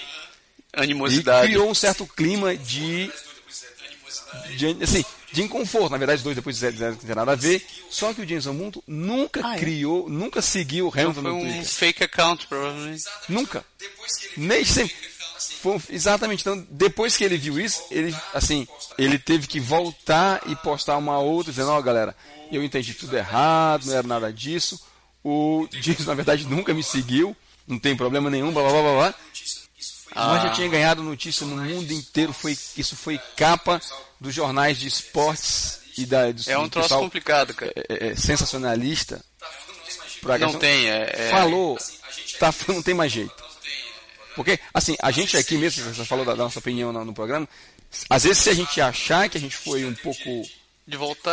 E 0.75 0.81
Animosidade. 0.81 1.47
criou 1.47 1.69
um 1.69 1.73
certo 1.73 2.05
clima 2.05 2.55
de, 2.55 3.11
de 4.55 4.83
assim, 4.83 5.03
de 5.31 5.41
inconforto. 5.43 5.91
Na 5.91 5.97
verdade, 5.97 6.17
os 6.17 6.23
dois 6.23 6.35
depois 6.35 6.55
disseram 6.55 6.75
que 6.75 6.83
não 6.83 6.95
tem 6.95 7.15
nada 7.15 7.31
a 7.33 7.35
ver. 7.35 7.65
Só 7.89 8.13
que 8.13 8.21
o 8.21 8.27
Jameson 8.27 8.53
Munto 8.53 8.83
nunca 8.87 9.41
Ah, 9.45 9.55
é? 9.55 9.59
criou, 9.59 10.09
nunca 10.09 10.41
seguiu 10.41 10.87
o 10.87 10.91
Hamilton 10.91 11.21
Foi 11.21 11.31
no 11.31 11.37
um 11.37 11.41
Twitter. 11.41 11.65
fake 11.65 12.03
account, 12.03 12.47
provavelmente. 12.47 13.03
Nunca. 13.29 13.65
Nem 14.35 14.63
sempre. 14.65 14.95
Foi 15.61 15.75
um- 15.75 15.81
exatamente. 15.89 16.41
Então, 16.41 16.65
depois 16.71 17.15
que 17.15 17.23
ele 17.23 17.37
viu 17.37 17.59
isso, 17.59 17.83
ele, 17.91 18.15
assim, 18.33 18.67
ele 18.97 19.19
teve 19.19 19.47
que 19.47 19.59
voltar 19.59 20.41
e 20.47 20.55
postar 20.55 20.97
uma 20.97 21.19
outra, 21.19 21.51
dizendo, 21.51 21.69
ó, 21.71 21.81
galera, 21.81 22.15
eu 22.51 22.63
entendi 22.63 22.93
tudo 22.93 23.15
errado, 23.17 23.85
não 23.85 23.93
era 23.93 24.07
nada 24.07 24.31
disso. 24.33 24.79
O 25.23 25.67
Jason, 25.81 26.03
na 26.05 26.13
verdade, 26.13 26.45
nunca 26.47 26.73
me 26.73 26.81
seguiu, 26.83 27.35
não 27.67 27.77
tem 27.77 27.95
problema 27.95 28.29
nenhum, 28.29 28.51
blá 28.53 28.63
blá 28.63 28.81
blá 28.81 28.93
blá. 28.93 29.15
Blá. 30.25 30.33
Mas 30.33 30.43
já 30.43 30.49
tinha 30.51 30.67
ganhado 30.67 31.03
notícia 31.03 31.45
no 31.45 31.55
mundo 31.57 31.91
inteiro, 31.91 32.33
foi, 32.33 32.57
isso 32.75 32.95
foi 32.95 33.19
capa 33.35 33.81
dos 34.19 34.33
jornais 34.33 34.77
de 34.77 34.87
esportes 34.87 35.79
e 35.97 36.05
da, 36.05 36.31
do, 36.31 36.41
É 36.49 36.57
um 36.57 36.69
troço 36.69 36.89
pessoal, 36.89 37.01
complicado, 37.01 37.53
cara. 37.53 37.71
é, 37.75 38.09
é, 38.09 38.15
sensacionalista. 38.15 39.23
Pra 40.21 40.37
Não 40.37 40.53
tem, 40.53 40.89
é. 40.89 41.09
é- 41.13 41.29
falou, 41.29 41.77
tá, 42.39 42.53
não 42.67 42.81
tem 42.81 42.93
mais 42.93 43.11
jeito. 43.11 43.47
Porque, 44.35 44.59
assim, 44.73 44.95
a 45.01 45.09
gente 45.09 45.35
aqui 45.35 45.57
mesmo, 45.57 45.83
você 45.83 46.05
falou 46.05 46.23
da, 46.23 46.33
da 46.33 46.43
nossa 46.43 46.59
opinião 46.59 46.93
no, 46.93 47.03
no 47.03 47.13
programa, 47.13 47.47
às 48.09 48.23
vezes 48.23 48.43
se 48.43 48.49
a 48.49 48.53
gente 48.53 48.79
achar 48.79 49.29
que 49.29 49.37
a 49.37 49.41
gente 49.41 49.55
foi 49.55 49.83
um 49.85 49.95
pouco 49.95 50.47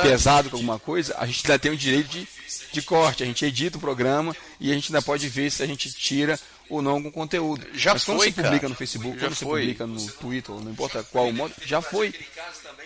pesado 0.02 0.50
com 0.50 0.56
alguma 0.56 0.78
coisa, 0.78 1.14
a 1.18 1.26
gente 1.26 1.44
ainda 1.44 1.58
tem 1.58 1.70
o 1.70 1.76
direito 1.76 2.08
de, 2.08 2.26
de 2.72 2.82
corte, 2.82 3.22
a 3.22 3.26
gente 3.26 3.44
edita 3.44 3.76
o 3.76 3.80
programa 3.80 4.34
e 4.58 4.70
a 4.70 4.74
gente 4.74 4.90
ainda 4.90 5.02
pode 5.02 5.28
ver 5.28 5.50
se 5.50 5.62
a 5.62 5.66
gente 5.66 5.92
tira 5.92 6.38
ou 6.70 6.80
não 6.82 6.92
algum 6.92 7.10
conteúdo. 7.10 7.66
Já 7.74 7.92
Mas 7.94 8.04
quando 8.04 8.18
foi, 8.18 8.26
você 8.32 8.42
publica 8.42 8.60
cara. 8.60 8.68
no 8.68 8.74
Facebook, 8.74 9.18
Já 9.18 9.26
quando 9.26 9.34
você 9.34 9.44
foi. 9.44 9.60
publica 9.60 9.86
no 9.86 10.06
Twitter, 10.12 10.54
não 10.54 10.70
importa 10.70 11.02
qual 11.04 11.32
modo, 11.32 11.54
já 11.64 11.80
foi. 11.82 12.14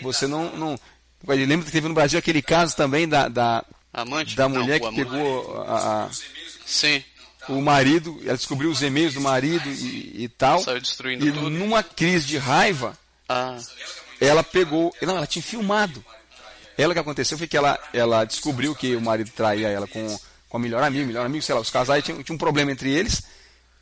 Você 0.02 0.26
não. 0.26 0.54
não 0.56 0.78
lembra 1.26 1.66
que 1.66 1.72
teve 1.72 1.88
no 1.88 1.94
Brasil 1.94 2.18
aquele 2.18 2.40
caso 2.42 2.76
também 2.76 3.08
da, 3.08 3.28
da, 3.28 3.64
Amante? 3.92 4.36
da 4.36 4.48
Não, 4.48 4.60
mulher 4.60 4.80
o 4.80 4.88
que 4.90 4.96
pegou 4.96 5.62
a- 5.62 6.04
a, 6.04 6.10
Sim. 6.64 7.02
o 7.48 7.60
marido, 7.60 8.20
ela 8.24 8.36
descobriu 8.36 8.70
os 8.70 8.82
e-mails 8.82 9.14
do 9.14 9.20
marido 9.20 9.68
e, 9.68 10.24
e 10.24 10.28
tal. 10.28 10.60
Saiu 10.62 10.80
destruindo 10.80 11.26
e 11.26 11.32
tudo. 11.32 11.50
numa 11.50 11.82
crise 11.82 12.26
de 12.26 12.38
raiva, 12.38 12.96
Ah, 13.28 13.58
ela 14.20 14.42
pegou. 14.44 14.94
Não, 15.02 15.16
ela 15.16 15.26
tinha 15.26 15.42
filmado. 15.42 16.04
Ela 16.76 16.92
o 16.92 16.94
que 16.94 17.00
aconteceu 17.00 17.36
foi 17.36 17.48
que 17.48 17.56
ela, 17.56 17.76
ela 17.92 18.24
descobriu 18.24 18.72
que 18.74 18.94
o 18.94 19.00
marido 19.00 19.30
traía 19.34 19.66
ela 19.68 19.88
com, 19.88 20.20
com 20.48 20.56
a 20.56 20.60
melhor 20.60 20.82
amiga, 20.84 21.04
melhor 21.04 21.26
amigo, 21.26 21.42
sei 21.44 21.52
lá, 21.54 21.60
os 21.60 21.70
casais 21.70 22.04
tinham, 22.04 22.22
tinha 22.22 22.34
um 22.34 22.38
problema 22.38 22.70
entre 22.70 22.90
eles. 22.92 23.24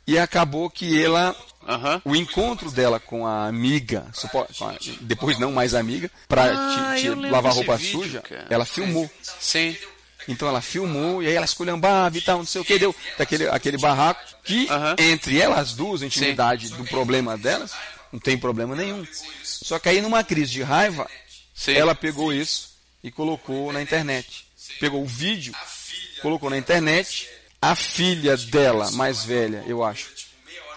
E 0.07 0.17
acabou 0.17 0.69
que 0.69 1.01
ela. 1.03 1.35
aham. 1.67 2.01
O 2.05 2.15
encontro 2.15 2.71
dela 2.71 2.97
com 2.99 3.27
a 3.27 3.45
amiga, 3.47 4.05
supo- 4.13 4.47
com 4.57 4.67
a- 4.69 4.75
depois 5.01 5.37
não 5.37 5.51
mais 5.51 5.73
amiga, 5.73 6.09
pra 6.27 6.45
Ah, 6.45 6.95
te- 6.95 7.01
te 7.01 7.09
lavar 7.09 7.51
roupa 7.53 7.75
vídeo, 7.75 7.99
suja, 8.03 8.21
cara. 8.21 8.47
ela 8.49 8.63
filmou. 8.65 9.09
Sim. 9.39 9.75
Então 10.29 10.47
ela 10.47 10.61
filmou 10.61 11.21
e 11.21 11.27
aí 11.27 11.33
ela 11.35 11.45
esculhambava 11.45 12.17
e 12.17 12.21
tal, 12.21 12.37
não 12.39 12.45
sei 12.45 12.61
o 12.61 12.65
que, 12.65 12.77
deu 12.79 12.95
daquele 13.17 13.47
aquele 13.49 13.77
barraco 13.77 14.21
que 14.43 14.67
Aham. 14.69 14.95
entre 14.97 15.39
elas 15.41 15.73
duas, 15.73 16.01
a 16.01 16.05
intimidade 16.05 16.69
do 16.69 16.83
problema 16.85 17.37
delas, 17.37 17.71
não 18.11 18.19
tem 18.19 18.37
problema 18.37 18.75
nenhum. 18.75 19.05
Só 19.43 19.77
que 19.79 19.87
aí 19.89 20.01
numa 20.01 20.23
crise 20.23 20.51
de 20.51 20.63
raiva, 20.63 21.09
Sim. 21.53 21.73
ela 21.73 21.93
pegou 21.95 22.33
isso 22.33 22.71
e 23.03 23.09
colocou 23.11 23.71
na 23.73 23.81
internet. 23.81 24.45
Pegou 24.79 25.01
o 25.01 25.05
vídeo, 25.05 25.53
colocou 26.21 26.49
na 26.49 26.57
internet. 26.57 27.27
A 27.61 27.75
filha 27.75 28.37
dela, 28.37 28.91
mais 28.91 29.23
velha, 29.23 29.63
eu 29.67 29.83
acho, 29.83 30.09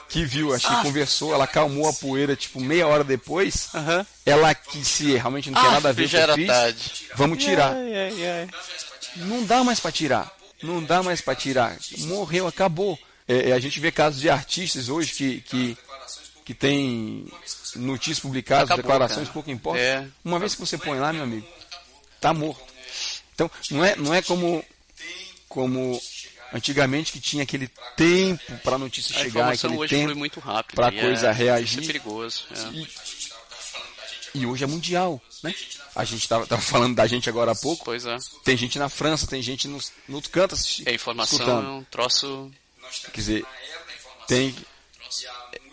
que 0.09 0.25
viu, 0.25 0.55
acho 0.55 0.67
que 0.67 0.73
Ah. 0.73 0.83
conversou, 0.83 1.35
ela 1.35 1.47
calmou 1.47 1.89
a 1.89 1.93
poeira, 1.93 2.35
tipo, 2.35 2.59
meia 2.61 2.87
hora 2.89 3.05
depois. 3.05 3.69
Aham. 3.75 4.07
Ela 4.25 4.55
que 4.55 4.85
se 4.85 5.13
realmente 5.17 5.51
não 5.51 5.61
tem 5.61 5.69
Ah, 5.71 5.75
nada 5.75 5.89
a 5.91 5.93
ver 5.93 6.09
com 6.11 6.17
o 6.17 6.21
era 6.21 6.35
que 6.35 6.47
fiz, 6.47 7.05
vamos 7.17 7.43
tirar. 7.45 7.75
Ai, 7.75 7.95
ai, 7.97 8.29
ai. 8.29 8.49
Não 9.17 9.45
dá 9.45 9.63
mais 9.63 9.79
para 9.79 9.93
tirar. 9.93 10.35
Não 10.63 10.83
dá 10.83 11.03
mais 11.03 11.21
para 11.21 11.35
tirar. 11.35 11.77
Morreu, 12.01 12.47
acabou. 12.47 12.99
É, 13.29 13.51
é, 13.51 13.53
a 13.53 13.61
gente 13.61 13.79
vê 13.79 13.93
casos 13.93 14.21
de 14.21 14.29
artistas 14.31 14.89
hoje 14.89 15.13
que, 15.13 15.41
que, 15.43 15.79
que 16.45 16.55
tem 16.55 17.27
notícias 17.77 18.19
publicadas, 18.21 18.65
Acabou, 18.65 18.83
declarações, 18.83 19.29
cara. 19.29 19.33
pouco 19.35 19.51
importa. 19.51 19.81
É. 19.81 20.07
Uma 20.25 20.39
vez 20.39 20.55
que 20.55 20.61
você 20.61 20.77
põe 20.77 20.99
lá, 20.99 21.13
meu 21.13 21.23
amigo, 21.23 21.47
tá 22.21 22.35
morto. 22.35 22.65
Então, 23.35 23.51
não 23.71 23.85
é, 23.85 23.97
não 23.97 24.13
é 24.13 24.21
como, 24.23 24.65
como 25.49 26.01
antigamente 26.53 27.13
que 27.13 27.21
tinha 27.21 27.43
aquele 27.43 27.69
tempo 27.97 28.57
para 28.59 28.77
a 28.77 28.79
notícia 28.79 29.15
A 29.17 29.23
chegar, 29.23 29.53
aquele 29.53 29.89
tempo. 29.89 30.15
muito 30.17 30.41
rápido. 30.41 30.77
pra 30.77 30.89
e 30.89 31.01
coisa 31.01 31.29
é, 31.29 31.33
reagir. 31.33 31.83
É 31.83 31.87
perigoso. 31.87 32.45
é. 32.51 33.21
E 34.33 34.47
hoje 34.47 34.63
é 34.63 34.67
mundial, 34.67 35.21
né? 35.43 35.53
A 35.95 36.05
gente 36.05 36.29
tava, 36.29 36.47
tava 36.47 36.63
falando 36.63 36.95
da 36.95 37.05
gente 37.07 37.29
agora 37.29 37.51
há 37.51 37.55
pouco. 37.57 37.85
Pois 37.85 38.07
é. 38.07 38.17
Tem 38.45 38.57
gente 38.57 38.79
na 38.79 38.89
França, 38.89 39.27
tem 39.27 39.43
gente 39.43 39.67
no, 39.67 39.79
no 40.07 40.17
outro 40.17 40.31
canto 40.31 40.55
assistindo. 40.55 40.87
E 40.87 40.91
a 40.91 40.95
informação 40.95 41.39
escutando. 41.39 41.67
é 41.67 41.71
um 41.71 41.85
troço. 41.85 42.51
Quer 43.13 43.21
dizer, 43.21 43.47
tem, 44.29 44.55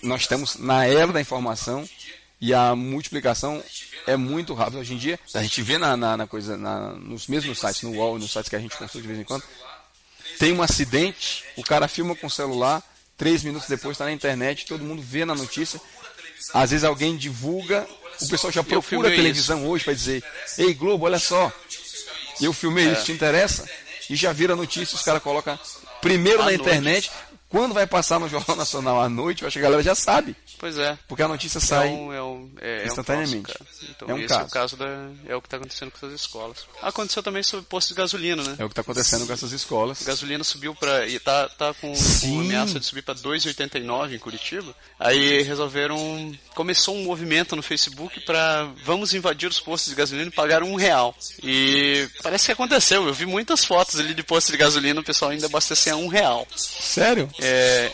nós 0.01 0.21
estamos 0.21 0.55
na 0.55 0.85
era 0.85 1.11
da 1.13 1.21
informação 1.21 1.87
e 2.41 2.51
a 2.53 2.75
multiplicação 2.75 3.63
é 4.07 4.15
muito 4.17 4.53
rápida. 4.55 4.79
Hoje 4.79 4.93
em 4.95 4.97
dia, 4.97 5.19
a 5.35 5.41
gente 5.43 5.61
vê 5.61 5.77
na, 5.77 5.95
na, 5.95 6.17
na 6.17 6.27
coisa, 6.27 6.57
na- 6.57 6.93
nos 6.93 7.27
mesmos 7.27 7.59
sites, 7.59 7.83
no 7.83 7.91
UOL, 7.91 8.17
nos 8.17 8.31
sites 8.31 8.49
que 8.49 8.55
a 8.55 8.59
gente 8.59 8.75
consulta 8.75 9.01
de 9.01 9.07
vez 9.07 9.19
em 9.19 9.23
quando, 9.23 9.43
tem 10.39 10.53
um 10.53 10.61
acidente, 10.61 11.43
o 11.55 11.63
cara 11.63 11.87
filma 11.87 12.15
com 12.15 12.27
o 12.27 12.31
celular, 12.31 12.81
três 13.17 13.43
minutos 13.43 13.67
depois 13.67 13.93
está 13.95 14.05
na 14.05 14.11
internet, 14.11 14.65
todo 14.65 14.83
mundo 14.83 15.01
vê 15.01 15.25
na 15.25 15.33
notícia. 15.35 15.79
Às 16.53 16.69
vezes 16.71 16.83
alguém 16.83 17.17
divulga, 17.17 17.87
o 18.21 18.27
pessoal 18.27 18.51
já 18.53 18.63
procura 18.63 19.07
a 19.09 19.11
televisão 19.15 19.67
hoje 19.67 19.83
para 19.83 19.93
dizer, 19.93 20.23
ei 20.57 20.73
Globo, 20.73 21.05
olha 21.05 21.19
só, 21.19 21.51
eu 22.41 22.53
filmei 22.53 22.87
É. 22.87 22.93
isso, 22.93 23.05
te 23.05 23.11
interessa? 23.11 23.67
E 24.09 24.15
já 24.15 24.31
vira 24.31 24.55
notícia, 24.55 24.95
os 24.95 25.01
caras 25.01 25.21
colocam 25.21 25.59
primeiro 26.01 26.39
À 26.41 26.45
na 26.45 26.51
noite. 26.51 26.61
internet, 26.61 27.11
quando 27.49 27.73
vai 27.73 27.87
passar 27.87 28.19
no 28.19 28.29
Jornal 28.29 28.55
Nacional 28.55 29.01
à 29.01 29.09
noite, 29.09 29.41
eu 29.41 29.47
acho 29.47 29.53
que 29.55 29.59
a 29.59 29.63
galera 29.63 29.81
já 29.83 29.95
sabe, 29.95 30.35
Pois 30.59 30.77
é. 30.77 30.97
porque 31.07 31.23
a 31.23 31.27
notícia 31.27 31.59
sai. 31.59 31.87
É 31.87 31.91
um, 31.91 32.13
é 32.13 32.23
um, 32.23 32.51
é, 32.59 32.77
é 32.79 32.83
um 32.83 32.87
instantaneamente. 32.87 33.53
cara. 33.53 33.59
Então, 33.89 34.09
É 34.09 34.13
um 34.13 34.17
esse 34.19 34.27
caso. 34.27 34.41
é 34.41 34.45
o 34.45 34.49
caso 34.49 34.77
da. 34.77 35.09
É 35.27 35.35
o 35.35 35.41
que 35.41 35.47
está 35.47 35.57
acontecendo 35.57 35.91
com 35.91 35.97
essas 35.97 36.13
escolas. 36.21 36.65
Aconteceu 36.81 37.21
também 37.23 37.43
sobre 37.43 37.65
posto 37.65 37.89
de 37.89 37.95
gasolina, 37.95 38.43
né? 38.43 38.55
É 38.59 38.65
o 38.65 38.67
que 38.67 38.73
está 38.73 38.81
acontecendo 38.81 39.25
com 39.25 39.33
essas 39.33 39.51
escolas. 39.51 40.01
gasolina 40.03 40.43
subiu 40.43 40.73
para 40.75 41.07
e 41.07 41.19
tá 41.19 41.47
tá 41.49 41.73
com, 41.75 41.93
com 41.93 42.39
ameaça 42.39 42.79
de 42.79 42.85
subir 42.85 43.01
para 43.01 43.15
2,89 43.15 44.13
em 44.15 44.19
Curitiba. 44.19 44.75
Aí 44.99 45.41
resolveram 45.43 45.97
começou 46.55 46.95
um 46.95 47.03
movimento 47.03 47.55
no 47.55 47.61
Facebook 47.61 48.19
para 48.21 48.67
vamos 48.83 49.13
invadir 49.13 49.49
os 49.49 49.59
postos 49.59 49.89
de 49.91 49.95
gasolina 49.95 50.27
e 50.27 50.31
pagar 50.31 50.63
um 50.63 50.75
real. 50.75 51.15
E 51.43 52.07
parece 52.23 52.47
que 52.47 52.51
aconteceu. 52.51 53.05
Eu 53.07 53.13
vi 53.13 53.25
muitas 53.25 53.63
fotos 53.63 53.99
ali 53.99 54.13
de 54.13 54.23
posto 54.23 54.51
de 54.51 54.57
gasolina, 54.57 54.99
o 54.99 55.03
pessoal 55.03 55.31
ainda 55.31 55.45
abastecia 55.45 55.95
um 55.95 56.07
real. 56.07 56.47
Sério? 56.55 57.29
É, 57.39 57.91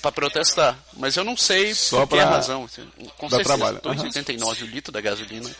para 0.00 0.12
protestar, 0.12 0.78
mas 0.94 1.16
eu 1.16 1.24
não 1.24 1.36
sei 1.36 1.74
Só 1.74 2.06
por 2.06 2.16
que 2.18 2.24
razão. 2.24 2.68
Com 3.16 3.28
dar 3.28 3.36
certeza, 3.36 3.44
trabalho. 3.44 3.80
2,89 3.80 4.62
o 4.62 4.66
litro 4.66 4.92
da 4.92 5.00
gasolina. 5.00 5.50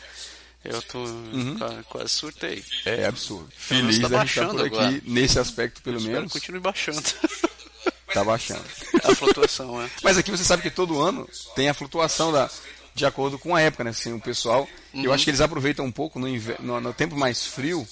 Eu 0.65 0.83
tô 0.83 0.99
Uhum. 0.99 1.57
qua- 1.57 1.83
quase 1.89 2.09
surtei. 2.11 2.65
É 2.85 3.07
absurdo. 3.07 3.49
Feliz 3.57 3.83
tá 3.83 3.93
gente 3.93 4.05
estar 4.05 4.09
baixando 4.19 4.55
por 4.57 4.67
aqui, 4.67 4.77
agora. 4.77 5.01
nesse 5.05 5.39
aspecto 5.39 5.81
pelo 5.83 5.99
Espero 5.99 6.15
menos, 6.17 6.33
que 6.33 6.41
continue 6.41 6.61
baixando. 6.61 7.03
tá 8.13 8.25
baixando. 8.25 8.65
a 9.05 9.15
flutuação, 9.15 9.81
é. 9.83 9.89
Mas 10.03 10.19
aqui 10.19 10.31
você 10.31 10.43
sabe 10.45 10.63
que 10.63 10.71
todo 10.71 11.01
ano 11.01 11.29
tem 11.55 11.69
a 11.69 11.75
flutuação 11.75 12.33
da, 12.33 12.51
de 12.95 13.07
acordo 13.07 13.39
com 13.39 13.55
a 13.55 13.61
época, 13.61 13.85
né? 13.85 13.91
Assim, 13.91 14.13
o 14.13 14.21
pessoal, 14.21 14.69
Uhum. 14.93 15.05
eu 15.05 15.13
acho 15.13 15.23
que 15.25 15.31
eles 15.31 15.41
aproveitam 15.41 15.85
um 15.85 15.93
pouco 15.93 16.19
no, 16.19 16.27
inver- 16.29 16.61
no, 16.61 16.81
no 16.81 16.93
tempo 16.93 17.17
mais 17.17 17.47
frio, 17.47 17.87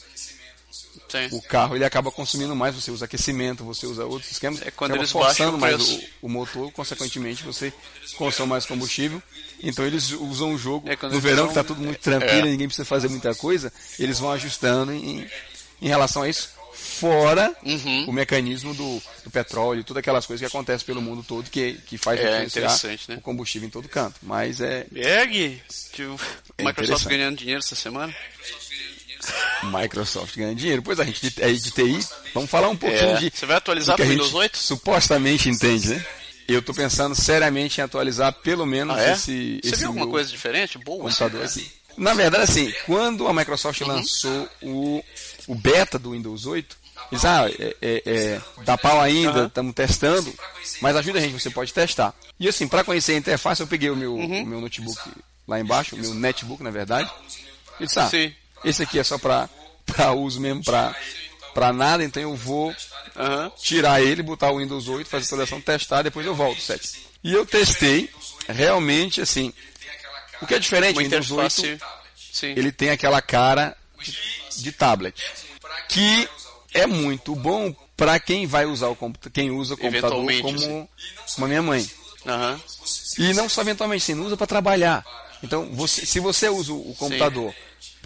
Sim. 1.19 1.29
o 1.37 1.43
carro 1.43 1.75
ele 1.77 1.85
acaba 1.85 2.11
consumindo 2.11 2.55
mais, 2.55 2.75
você 2.75 2.91
usa 2.91 3.05
aquecimento, 3.05 3.65
você 3.65 3.87
usa 3.87 4.05
outros 4.05 4.31
esquemas, 4.33 4.63
É 4.63 4.71
quando 4.71 4.95
eles 4.97 5.13
baixam 5.13 5.29
forçando 5.29 5.57
o 5.57 5.61
mais 5.61 5.75
preço. 5.77 6.01
o, 6.23 6.27
o 6.27 6.29
motor, 6.29 6.71
consequentemente 6.73 7.43
você 7.43 7.73
consome 8.17 8.51
mais 8.51 8.67
combustível. 8.67 9.23
Então 9.63 9.85
eles 9.87 10.11
usam 10.13 10.53
o 10.55 10.59
jogo 10.59 10.89
É, 10.91 10.97
no 11.09 11.21
verão 11.21 11.37
são- 11.39 11.47
que 11.47 11.53
está 11.53 11.65
tudo 11.65 11.81
muito 11.83 12.01
tranquilo, 12.01 12.47
É. 12.47 12.51
ninguém 12.51 12.67
precisa 12.69 12.85
fazer 12.85 13.09
muita 13.09 13.35
coisa, 13.35 13.73
eles 13.99 14.19
vão 14.19 14.31
ajustando 14.33 14.93
em, 14.93 15.27
em 15.81 15.89
relação 15.89 16.23
a 16.23 16.29
isso. 16.29 16.55
Fora 16.79 17.55
Uhum. 17.65 18.05
o 18.09 18.13
mecanismo 18.13 18.73
do, 18.75 19.03
do 19.25 19.31
petróleo, 19.31 19.83
todas 19.83 20.01
aquelas 20.01 20.25
coisas 20.27 20.41
que 20.41 20.47
acontecem 20.55 20.87
pelo 20.87 21.01
mundo 21.01 21.23
todo 21.23 21.51
que, 21.51 21.75
que 21.87 21.97
faz 21.99 22.21
É, 22.21 22.45
interessante, 22.45 23.05
né? 23.09 23.17
o 23.17 23.21
combustível 23.23 23.67
em 23.67 23.71
todo 23.71 23.89
canto. 23.89 24.17
Mas 24.23 24.61
é 24.61 24.87
Berg, 24.91 25.61
que 25.93 26.03
o 26.03 26.19
É 26.59 26.65
Microsoft 26.65 27.07
ganhando 27.07 27.37
dinheiro 27.39 27.61
essa 27.61 27.75
semana. 27.75 28.15
Microsoft 29.65 30.37
ganhando 30.37 30.57
dinheiro. 30.57 30.83
Pois 30.83 30.99
a 31.01 31.05
gente 31.05 31.33
aí 31.43 31.57
de 31.57 31.71
TI, 31.71 31.99
vamos 32.35 32.51
falar 32.51 32.69
um 32.69 32.77
pouquinho 32.77 33.11
É. 33.11 33.15
de. 33.17 33.33
Você 33.35 33.47
vai 33.47 33.57
atualizar 33.57 34.01
a 34.01 34.05
Windows 34.05 34.27
gente 34.29 34.37
8? 34.37 34.59
Supostamente 34.59 35.49
entende, 35.49 35.89
né? 35.89 36.07
Eu 36.49 36.63
tô 36.63 36.73
pensando 36.73 37.15
seriamente 37.15 37.81
em 37.81 37.85
atualizar 37.85 38.33
pelo 38.33 38.65
menos 38.65 38.97
Ah, 38.97 39.03
é? 39.03 39.13
esse, 39.13 39.59
Você 39.63 39.69
esse 39.71 39.77
viu 39.79 39.89
alguma 39.89 40.07
coisa 40.07 40.31
diferente? 40.31 40.79
Boa. 40.79 41.05
computador 41.05 41.45
aqui. 41.45 41.69
Na 41.97 42.13
verdade, 42.15 42.45
assim, 42.45 42.73
quando 42.85 43.27
a 43.27 43.33
Microsoft 43.33 43.81
Uhum. 43.81 43.89
lançou 43.89 44.49
o, 44.63 45.03
o 45.49 45.55
beta 45.55 45.99
do 45.99 46.11
Windows 46.13 46.47
8, 46.47 46.77
eles, 47.11 47.25
ah, 47.25 47.49
é, 47.59 47.77
é, 47.83 48.03
é, 48.07 48.41
dá 48.65 48.77
pau 48.79 49.01
ainda, 49.01 49.47
estamos 49.47 49.75
testando, 49.75 50.33
mas 50.81 50.95
ajuda 50.97 51.19
a 51.19 51.23
gente, 51.23 51.33
você 51.33 51.51
pode 51.51 51.73
testar. 51.73 52.15
E 52.39 52.49
assim, 52.49 52.69
para 52.69 52.85
conhecer 52.85 53.13
a 53.13 53.17
interface, 53.17 53.61
eu 53.61 53.67
peguei 53.67 53.91
o 53.91 53.97
meu, 53.97 54.15
Uhum. 54.15 54.43
o 54.43 54.47
meu 54.47 54.61
notebook 54.61 55.01
lá 55.49 55.59
embaixo, 55.59 55.97
o 55.97 55.99
meu 55.99 56.15
netbook, 56.15 56.63
na 56.63 56.71
verdade, 56.71 57.11
e 57.81 57.87
disse, 57.87 57.99
ah, 57.99 58.09
Sim. 58.09 58.33
Esse 58.67 58.83
aqui 58.83 58.99
é 58.99 59.05
só 59.05 59.17
para 59.19 59.49
uso 60.13 60.41
mesmo, 60.41 60.63
para 60.63 61.73
nada, 61.73 62.05
então 62.05 62.23
eu 62.23 62.35
vou 62.35 62.75
tirar 63.59 64.03
ele, 64.03 64.23
botar 64.23 64.51
o 64.51 64.59
Windows 64.59 64.89
8, 64.89 65.09
fazer 65.09 65.23
a 65.23 65.25
instalação, 65.25 65.61
testar, 65.61 66.03
depois 66.03 66.27
eu 66.27 66.35
volto, 66.35 66.61
7. 66.61 67.07
E 67.25 67.33
eu 67.33 67.47
testei, 67.47 68.11
realmente, 68.49 69.21
assim, 69.21 69.53
o 70.43 70.47
que 70.47 70.55
é 70.55 70.59
diferente 70.59 70.97
Uma 70.97 71.03
Windows 71.03 71.31
8, 71.31 71.61
interface. 71.61 71.97
Sim. 72.33 72.49
ele 72.49 72.71
tem 72.71 72.91
aquela 72.91 73.23
cara 73.23 73.75
de, 74.03 74.63
de 74.63 74.73
tablet, 74.73 75.23
que 75.89 76.29
é 76.75 76.87
muito 76.87 77.35
bom 77.35 77.75
para 77.97 78.21
quem 78.21 78.47
vai 78.47 78.67
usar 78.67 78.89
o 78.89 78.97
computador, 78.97 79.33
quem 79.33 79.51
usa 79.51 79.75
o 79.75 79.77
computador 79.79 80.19
como, 80.43 80.57
assim. 80.57 80.89
como 81.35 81.47
a 81.47 81.49
minha 81.49 81.63
mãe. 81.63 81.89
Aham. 82.27 82.61
E 83.19 83.33
não 83.33 83.49
só 83.49 83.63
eventualmente, 83.63 84.05
sim, 84.05 84.15
usa 84.15 84.37
para 84.37 84.47
trabalhar. 84.47 85.05
Então, 85.43 85.71
você, 85.73 86.05
se 86.05 86.21
você 86.21 86.49
usa 86.49 86.73
o 86.73 86.95
computador 86.99 87.55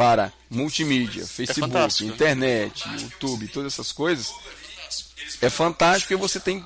para 0.00 0.32
multimídia, 0.48 1.26
Facebook, 1.26 1.76
É 1.76 2.06
internet, 2.06 2.88
YouTube, 2.88 3.48
todas 3.48 3.74
essas 3.74 3.92
coisas, 3.92 4.32
é 5.42 5.50
fantástico 5.50 6.08
porque 6.08 6.16
você 6.16 6.40
tem 6.40 6.64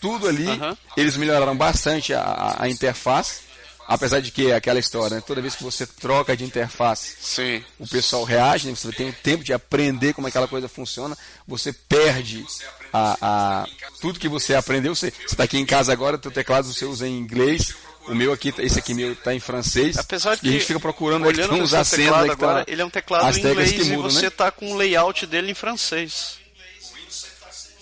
tudo 0.00 0.26
ali. 0.26 0.46
Aham. 0.48 0.74
Eles 0.96 1.14
melhoraram 1.18 1.54
bastante 1.54 2.14
a, 2.14 2.22
a- 2.22 2.62
a 2.64 2.68
interface, 2.70 3.42
apesar 3.86 4.20
de 4.20 4.30
que 4.30 4.50
é 4.50 4.54
aquela 4.54 4.78
história, 4.78 5.16
né? 5.16 5.22
toda 5.26 5.42
vez 5.42 5.54
que 5.54 5.62
você 5.62 5.86
troca 5.86 6.34
de 6.34 6.42
interface, 6.42 7.16
Sim. 7.20 7.62
o 7.78 7.86
pessoal 7.86 8.24
reage, 8.24 8.66
né? 8.66 8.74
você 8.74 8.90
tem 8.92 9.10
o 9.10 9.12
tempo 9.12 9.44
de 9.44 9.52
aprender 9.52 10.14
como 10.14 10.26
aquela 10.26 10.48
coisa 10.48 10.66
funciona, 10.66 11.14
você 11.46 11.74
perde 11.74 12.46
a, 12.94 13.16
a- 13.20 13.66
tudo 14.00 14.18
que 14.18 14.26
você 14.28 14.54
aprendeu. 14.54 14.94
Você 14.94 15.12
está 15.26 15.44
aqui 15.44 15.58
em 15.58 15.66
casa 15.66 15.92
agora, 15.92 16.16
teu 16.16 16.30
teclado 16.30 16.72
você 16.72 16.86
usa 16.86 17.06
em 17.06 17.18
inglês, 17.18 17.74
o 18.08 18.14
meu 18.14 18.32
aqui, 18.32 18.52
esse 18.58 18.78
aqui 18.78 18.94
meu 18.94 19.12
está 19.12 19.34
em 19.34 19.40
francês. 19.40 19.96
Apesar 19.96 20.36
de 20.36 20.46
e 20.46 20.48
a 20.48 20.52
gente 20.52 20.64
fica 20.64 20.80
procurando 20.80 21.26
olhando 21.26 21.66
seu 21.66 21.78
acentos 21.78 22.20
que 22.20 22.26
tá- 22.26 22.32
agora, 22.32 22.64
ele 22.66 22.82
é 22.82 22.84
um 22.84 22.90
teclado 22.90 23.36
em 23.36 23.40
inglês 23.40 23.72
que 23.72 23.82
e 23.82 23.84
mudam, 23.84 24.10
você 24.10 24.22
né? 24.22 24.30
tá 24.30 24.50
com 24.50 24.72
o 24.72 24.76
layout 24.76 25.26
dele 25.26 25.50
em 25.50 25.54
francês. 25.54 26.38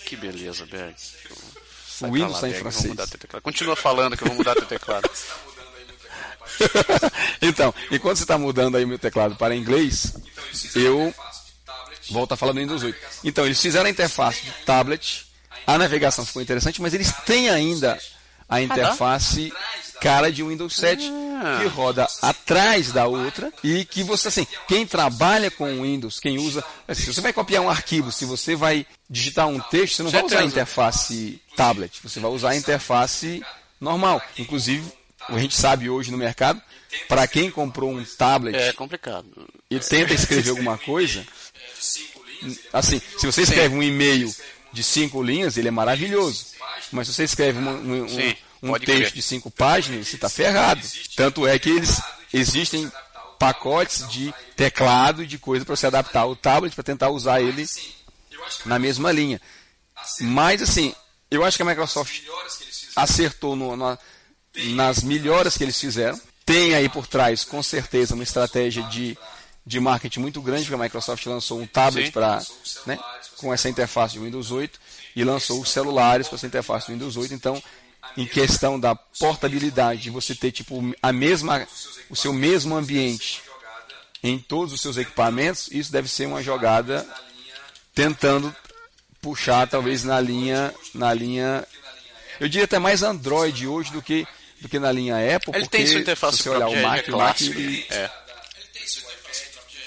Que 0.05 0.15
beleza, 0.15 0.65
Berg. 0.65 0.95
Sai 0.97 2.09
O 2.09 2.13
Windows 2.13 2.33
lá, 2.33 2.39
tá 2.41 2.47
em 2.47 2.51
Berg, 2.51 2.61
francês. 2.61 2.95
Continua 3.43 3.75
falando 3.75 4.17
que 4.17 4.23
eu 4.23 4.27
vou 4.27 4.37
mudar 4.37 4.55
teu 4.55 4.65
teclado. 4.65 5.09
então, 7.41 7.73
enquanto 7.91 8.17
você 8.17 8.23
está 8.23 8.37
mudando 8.37 8.75
aí 8.75 8.83
o 8.83 8.87
meu 8.87 8.99
teclado 8.99 9.35
para 9.35 9.55
inglês, 9.55 10.13
eu 10.75 11.13
volto 12.09 12.33
a 12.33 12.37
falar 12.37 12.51
do 12.51 12.59
Windows 12.59 12.83
8. 12.83 12.97
Então, 13.23 13.45
eles 13.45 13.61
fizeram 13.61 13.85
a 13.85 13.89
interface 13.89 14.43
de 14.43 14.51
tablet, 14.65 15.27
a 15.65 15.77
navegação 15.77 16.25
ficou 16.25 16.41
interessante, 16.41 16.81
mas 16.81 16.93
eles 16.93 17.11
têm 17.25 17.49
ainda 17.49 17.99
a 18.49 18.61
interface 18.61 19.53
cara 20.01 20.31
de 20.31 20.41
Windows 20.43 20.75
7, 20.77 21.11
que 21.61 21.67
roda 21.67 22.07
atrás 22.21 22.91
da 22.91 23.05
outra 23.05 23.51
e 23.63 23.83
que 23.83 24.01
você, 24.01 24.29
assim, 24.29 24.47
quem 24.67 24.85
trabalha 24.87 25.51
com 25.51 25.81
Windows, 25.81 26.19
quem 26.19 26.37
usa, 26.37 26.63
assim, 26.87 27.01
se 27.03 27.13
você 27.13 27.21
vai 27.21 27.33
copiar 27.33 27.61
um 27.61 27.69
arquivo, 27.69 28.11
se 28.11 28.23
você 28.25 28.55
vai 28.55 28.85
digitar 29.09 29.47
um 29.47 29.59
texto, 29.59 29.95
você 29.97 30.03
não 30.03 30.09
vai 30.11 30.23
usar 30.23 30.39
a 30.39 30.45
interface 30.45 31.41
tablet, 31.55 31.99
você 32.01 32.19
vai 32.19 32.31
usar 32.31 32.49
a 32.51 32.55
interface 32.55 33.43
normal. 33.79 34.21
Inclusive, 34.37 34.89
a 35.27 35.37
gente 35.37 35.55
sabe 35.55 35.89
hoje 35.89 36.11
no 36.11 36.17
mercado, 36.17 36.61
para 37.07 37.27
quem 37.27 37.51
comprou 37.51 37.91
um 37.91 38.03
tablet 38.17 38.55
É 38.55 38.71
complicado. 38.73 39.27
e 39.69 39.79
tenta 39.79 40.13
escrever 40.13 40.51
alguma 40.51 40.77
coisa, 40.77 41.25
assim, 42.71 43.01
se 43.17 43.25
você 43.25 43.41
escreve 43.41 43.75
um 43.75 43.83
e-mail 43.83 44.33
de 44.71 44.83
cinco 44.83 45.21
linhas, 45.21 45.57
ele 45.57 45.67
é 45.67 45.71
maravilhoso. 45.71 46.47
Mas 46.91 47.07
se 47.07 47.13
você 47.13 47.23
escreve 47.23 47.59
um, 47.59 47.69
um- 47.69 48.03
um- 48.03 48.09
Sim, 48.09 48.35
um 48.63 48.69
pode 48.69 48.85
texto 48.85 48.99
crer. 49.01 49.11
de 49.13 49.21
cinco 49.21 49.49
páginas, 49.51 50.07
você 50.07 50.15
está 50.15 50.29
ferrado. 50.29 50.81
Tanto 51.15 51.45
é 51.47 51.57
que 51.59 51.69
eles 51.69 52.01
existem 52.33 52.91
pacotes 53.37 54.07
de 54.09 54.33
teclado 54.55 55.23
e 55.23 55.27
de 55.27 55.37
coisa 55.37 55.63
para 55.63 55.75
você 55.75 55.87
adaptar 55.87 56.25
o 56.25 56.35
tablet 56.35 56.73
para 56.75 56.83
tentar 56.83 57.09
usar 57.09 57.41
ele 57.41 57.65
na 58.65 58.77
mesma 58.79 59.11
linha. 59.11 59.39
Mas 60.21 60.61
assim, 60.61 60.93
eu 61.31 61.43
acho 61.45 61.55
que 61.57 61.63
a 61.63 61.65
Microsoft 61.65 62.21
acertou 62.95 63.55
no, 63.55 63.75
na- 63.75 63.97
nas 64.73 65.03
melhoras 65.03 65.57
que 65.57 65.63
eles 65.63 65.79
fizeram. 65.79 66.19
Tem 66.45 66.73
aí 66.73 66.89
por 66.89 67.05
trás, 67.05 67.43
com 67.43 67.61
certeza, 67.61 68.15
uma 68.15 68.23
estratégia 68.23 68.83
de, 68.83 69.17
de 69.65 69.79
marketing 69.79 70.19
muito 70.19 70.41
grande, 70.41 70.63
porque 70.63 70.75
a 70.75 70.83
Microsoft 70.83 71.25
lançou 71.27 71.61
um 71.61 71.67
tablet 71.67 72.11
para, 72.11 72.41
né, 72.85 72.97
com 73.37 73.53
essa 73.53 73.69
interface 73.69 74.13
de 74.13 74.19
Windows 74.19 74.49
8 74.51 74.79
e 75.15 75.23
lançou 75.23 75.61
os 75.61 75.69
celulares 75.69 76.27
com 76.27 76.35
essa 76.35 76.47
interface 76.47 76.87
do 76.87 76.93
Windows 76.93 77.17
8. 77.17 77.33
Então, 77.33 77.61
em 78.17 78.25
questão 78.25 78.79
da 78.79 78.95
portabilidade, 78.95 80.01
de 80.03 80.09
você 80.09 80.33
ter 80.35 80.51
tipo 80.51 80.81
a 81.01 81.11
mesma, 81.13 81.67
o 82.09 82.15
seu 82.15 82.31
mesmo 82.33 82.75
ambiente 82.75 83.41
em 84.23 84.37
todos 84.39 84.73
os 84.73 84.81
seus 84.81 84.97
equipamentos, 84.97 85.69
isso 85.71 85.91
deve 85.91 86.07
ser 86.07 86.25
uma 86.27 86.41
jogada 86.43 87.07
tentando 87.93 88.53
puxar 89.21 89.67
talvez 89.67 90.03
na 90.03 90.19
linha, 90.19 90.73
na 90.93 91.13
linha, 91.13 91.65
eu 92.39 92.47
diria 92.47 92.65
até 92.65 92.79
mais 92.79 93.03
Android 93.03 93.67
hoje 93.67 93.91
do 93.91 94.01
que 94.01 94.25
do 94.61 94.67
que 94.67 94.77
na 94.77 94.91
linha 94.91 95.15
Apple, 95.15 95.53
Ele 95.55 95.63
porque 95.63 95.77
tem 95.77 95.87
sua 95.87 95.99
interface 96.01 96.37
se 96.37 96.43
você 96.43 96.49
olhar 96.49 96.67
o 96.67 96.81
Mac, 96.81 97.07
é 97.07 97.11
o 97.13 97.17
Mac 97.17 97.39
ele, 97.41 97.85
É. 97.89 98.09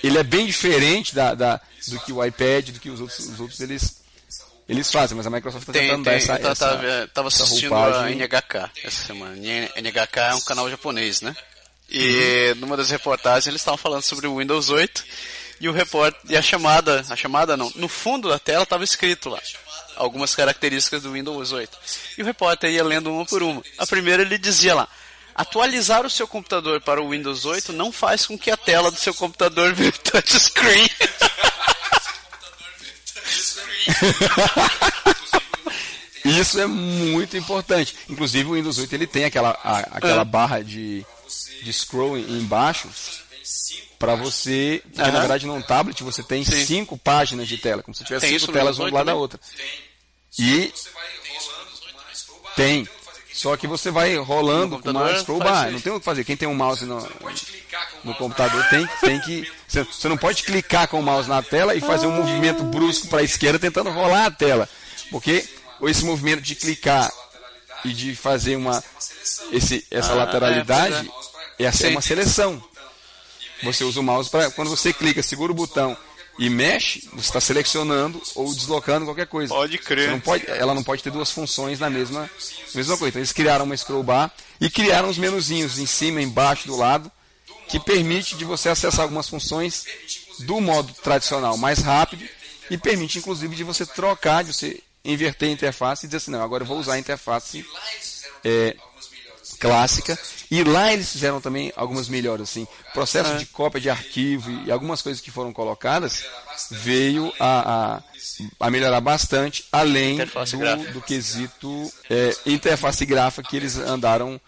ele 0.02 0.18
é 0.18 0.22
bem 0.22 0.46
diferente 0.46 1.14
da, 1.14 1.34
da- 1.34 1.60
do 1.88 2.00
que 2.00 2.12
o 2.12 2.24
iPad, 2.24 2.70
do 2.70 2.80
que 2.80 2.88
os 2.88 3.00
outros, 3.00 3.18
os 3.20 3.38
outros 3.40 3.60
eles 3.60 4.01
eles 4.68 4.90
fazem, 4.90 5.16
mas 5.16 5.26
a 5.26 5.30
Microsoft 5.30 5.68
está 5.68 5.72
tentando 5.72 6.04
tem, 6.04 6.12
dar 6.12 6.14
essa, 6.14 6.32
eu 6.32 6.38
tava, 6.38 6.52
essa- 6.52 6.66
tava, 6.68 7.08
tava 7.14 7.28
essa 7.28 7.42
assistindo 7.44 7.74
a. 7.74 8.10
NHK 8.10 8.70
essa 8.84 9.06
semana. 9.06 9.36
NHK 9.36 10.18
é 10.30 10.34
um 10.34 10.40
canal 10.40 10.70
japonês, 10.70 11.20
né? 11.20 11.34
E 11.90 12.54
numa 12.58 12.76
das 12.76 12.90
reportagens 12.90 13.46
eles 13.46 13.60
estavam 13.60 13.76
falando 13.76 14.02
sobre 14.02 14.26
o 14.26 14.38
Windows 14.38 14.70
8 14.70 15.04
e 15.60 15.68
o 15.68 15.72
repórter 15.72 16.20
e 16.28 16.36
a 16.36 16.42
chamada, 16.42 17.04
a 17.08 17.16
chamada 17.16 17.56
não, 17.56 17.70
no 17.76 17.88
fundo 17.88 18.28
da 18.28 18.38
tela 18.38 18.62
estava 18.62 18.82
escrito 18.82 19.28
lá 19.28 19.38
algumas 19.96 20.34
características 20.34 21.02
do 21.02 21.12
Windows 21.12 21.52
8. 21.52 21.78
E 22.16 22.22
o 22.22 22.24
repórter 22.24 22.70
ia 22.70 22.82
lendo 22.82 23.12
uma 23.12 23.26
por 23.26 23.42
uma. 23.42 23.62
A 23.76 23.86
primeira 23.86 24.22
ele 24.22 24.38
dizia 24.38 24.74
lá: 24.74 24.88
Atualizar 25.34 26.04
o 26.06 26.10
seu 26.10 26.26
computador 26.26 26.80
para 26.80 27.00
o 27.02 27.10
Windows 27.10 27.44
8 27.44 27.72
não 27.74 27.92
faz 27.92 28.26
com 28.26 28.38
que 28.38 28.50
a 28.50 28.56
tela 28.56 28.90
do 28.90 28.98
seu 28.98 29.12
computador 29.14 29.72
vire 29.74 29.92
touchscreen. 29.98 30.88
Isso 36.24 36.60
é 36.60 36.66
muito 36.66 37.36
importante. 37.36 37.96
Inclusive 38.08 38.48
o 38.48 38.54
Windows 38.54 38.78
8 38.78 38.92
ele 38.94 39.06
tem 39.06 39.24
aquela, 39.24 39.50
a- 39.62 39.78
aquela 39.96 40.22
Ah. 40.22 40.24
barra 40.24 40.62
de, 40.62 41.04
de 41.62 41.72
scroll 41.72 42.16
em- 42.16 42.38
embaixo 42.38 42.88
para 43.98 44.14
você, 44.14 44.80
porque 44.84 44.98
na 45.00 45.08
Aham. 45.08 45.18
verdade 45.18 45.46
num 45.46 45.60
tablet 45.62 46.00
você 46.02 46.22
tem 46.22 46.44
Sim. 46.44 46.64
cinco 46.64 46.96
páginas 46.96 47.48
de 47.48 47.58
tela, 47.58 47.82
como 47.82 47.94
se 47.94 48.04
tivesse 48.04 48.26
Tem 48.28 48.38
cinco 48.38 48.52
telas 48.52 48.78
uma 48.78 48.88
do 48.88 48.94
lado 48.94 49.06
da 49.06 49.14
8 49.14 49.20
outra. 49.20 49.40
E 50.38 50.72
tem. 52.56 52.88
Só 53.32 53.56
que 53.56 53.66
você 53.66 53.90
vai 53.90 54.14
rolando 54.16 54.78
com 54.78 54.90
uma 54.90 55.00
computador 55.00 55.20
scroll 55.20 55.38
faz 55.38 55.50
bar. 55.50 55.70
Não 55.72 55.80
tem 55.80 55.92
o 55.92 55.98
que 55.98 56.04
fazer. 56.04 56.24
Quem 56.24 56.36
tem 56.36 56.46
um 56.48 56.54
mouse 56.54 56.84
no, 56.84 57.08
no 58.04 58.14
computador 58.14 58.62
tem, 58.68 58.86
tem 59.00 59.20
que. 59.20 59.50
Você 59.66 60.08
não 60.08 60.16
pode 60.18 60.42
clicar 60.42 60.86
com 60.88 61.00
o 61.00 61.02
mouse 61.02 61.28
na 61.28 61.42
tela 61.42 61.74
e 61.74 61.80
fazer 61.80 62.06
um 62.06 62.12
movimento 62.12 62.62
brusco 62.64 63.08
para 63.08 63.20
a 63.20 63.24
esquerda 63.24 63.58
tentando 63.58 63.90
rolar 63.90 64.26
a 64.26 64.30
tela. 64.30 64.68
Porque 65.10 65.48
esse 65.82 66.04
movimento 66.04 66.42
de 66.42 66.54
clicar 66.54 67.10
e 67.84 67.92
de 67.92 68.14
fazer 68.14 68.56
uma 68.56 68.82
esse, 69.50 69.86
essa 69.90 70.12
Ah, 70.12 70.16
lateralidade 70.16 71.10
é, 71.58 71.64
é, 71.64 71.68
a- 71.68 71.72
é 71.86 71.88
uma 71.90 72.02
seleção. 72.02 72.62
Você 73.62 73.84
usa 73.84 74.00
o 74.00 74.02
mouse 74.02 74.28
para 74.28 74.50
quando 74.50 74.68
você 74.68 74.92
clica, 74.92 75.22
segura 75.22 75.52
o 75.52 75.54
botão 75.54 75.96
e 76.38 76.48
mexe, 76.48 77.08
você 77.12 77.28
está 77.28 77.40
selecionando 77.40 78.20
ou 78.34 78.52
deslocando 78.54 79.04
qualquer 79.04 79.26
coisa. 79.26 79.52
Pode 79.52 79.78
crer. 79.78 80.10
Não 80.10 80.20
pode, 80.20 80.48
ela 80.50 80.74
não 80.74 80.82
pode 80.82 81.02
ter 81.02 81.10
duas 81.10 81.30
funções 81.30 81.78
na 81.78 81.90
mesma, 81.90 82.30
mesma 82.74 82.96
coisa. 82.96 83.08
Então 83.10 83.20
eles 83.20 83.32
criaram 83.32 83.64
uma 83.64 83.76
scroll 83.76 84.02
bar 84.02 84.32
e 84.60 84.70
criaram 84.70 85.08
os 85.08 85.18
menuzinhos 85.18 85.78
em 85.78 85.86
cima, 85.86 86.22
embaixo, 86.22 86.66
do 86.66 86.76
lado, 86.76 87.10
que 87.68 87.78
permite 87.78 88.36
de 88.36 88.44
você 88.44 88.68
acessar 88.68 89.02
algumas 89.02 89.28
funções 89.28 89.84
do 90.40 90.60
modo 90.60 90.92
tradicional 91.02 91.56
mais 91.56 91.80
rápido 91.80 92.24
e 92.70 92.78
permite 92.78 93.18
inclusive 93.18 93.54
de 93.54 93.64
você 93.64 93.84
trocar, 93.84 94.42
de 94.42 94.52
você 94.52 94.82
inverter 95.04 95.48
a 95.48 95.52
interface 95.52 96.06
e 96.06 96.08
dizer 96.08 96.18
assim, 96.18 96.30
não, 96.30 96.42
agora 96.42 96.62
eu 96.62 96.66
vou 96.66 96.78
usar 96.78 96.94
a 96.94 96.98
interface 96.98 97.64
é, 98.44 98.76
clássica. 99.62 100.18
E 100.50 100.64
lá 100.64 100.92
eles 100.92 101.12
fizeram 101.12 101.40
também 101.40 101.72
algumas 101.76 102.08
melhoras, 102.08 102.50
assim. 102.50 102.66
Processo 102.92 103.38
de 103.38 103.46
cópia 103.46 103.80
de 103.80 103.88
arquivo 103.88 104.50
e 104.66 104.72
algumas 104.72 105.00
coisas 105.00 105.22
que 105.22 105.30
foram 105.30 105.52
colocadas 105.52 106.24
veio 106.70 107.32
a, 107.38 107.94
a, 107.96 108.02
a 108.66 108.70
melhorar 108.70 109.00
bastante, 109.00 109.64
além 109.70 110.18
do, 110.18 110.92
do 110.92 111.00
quesito 111.00 111.90
é, 112.10 112.36
interface 112.44 113.06
gráfica 113.06 113.48
que 113.48 113.56
eles 113.56 113.78
andaram 113.78 114.40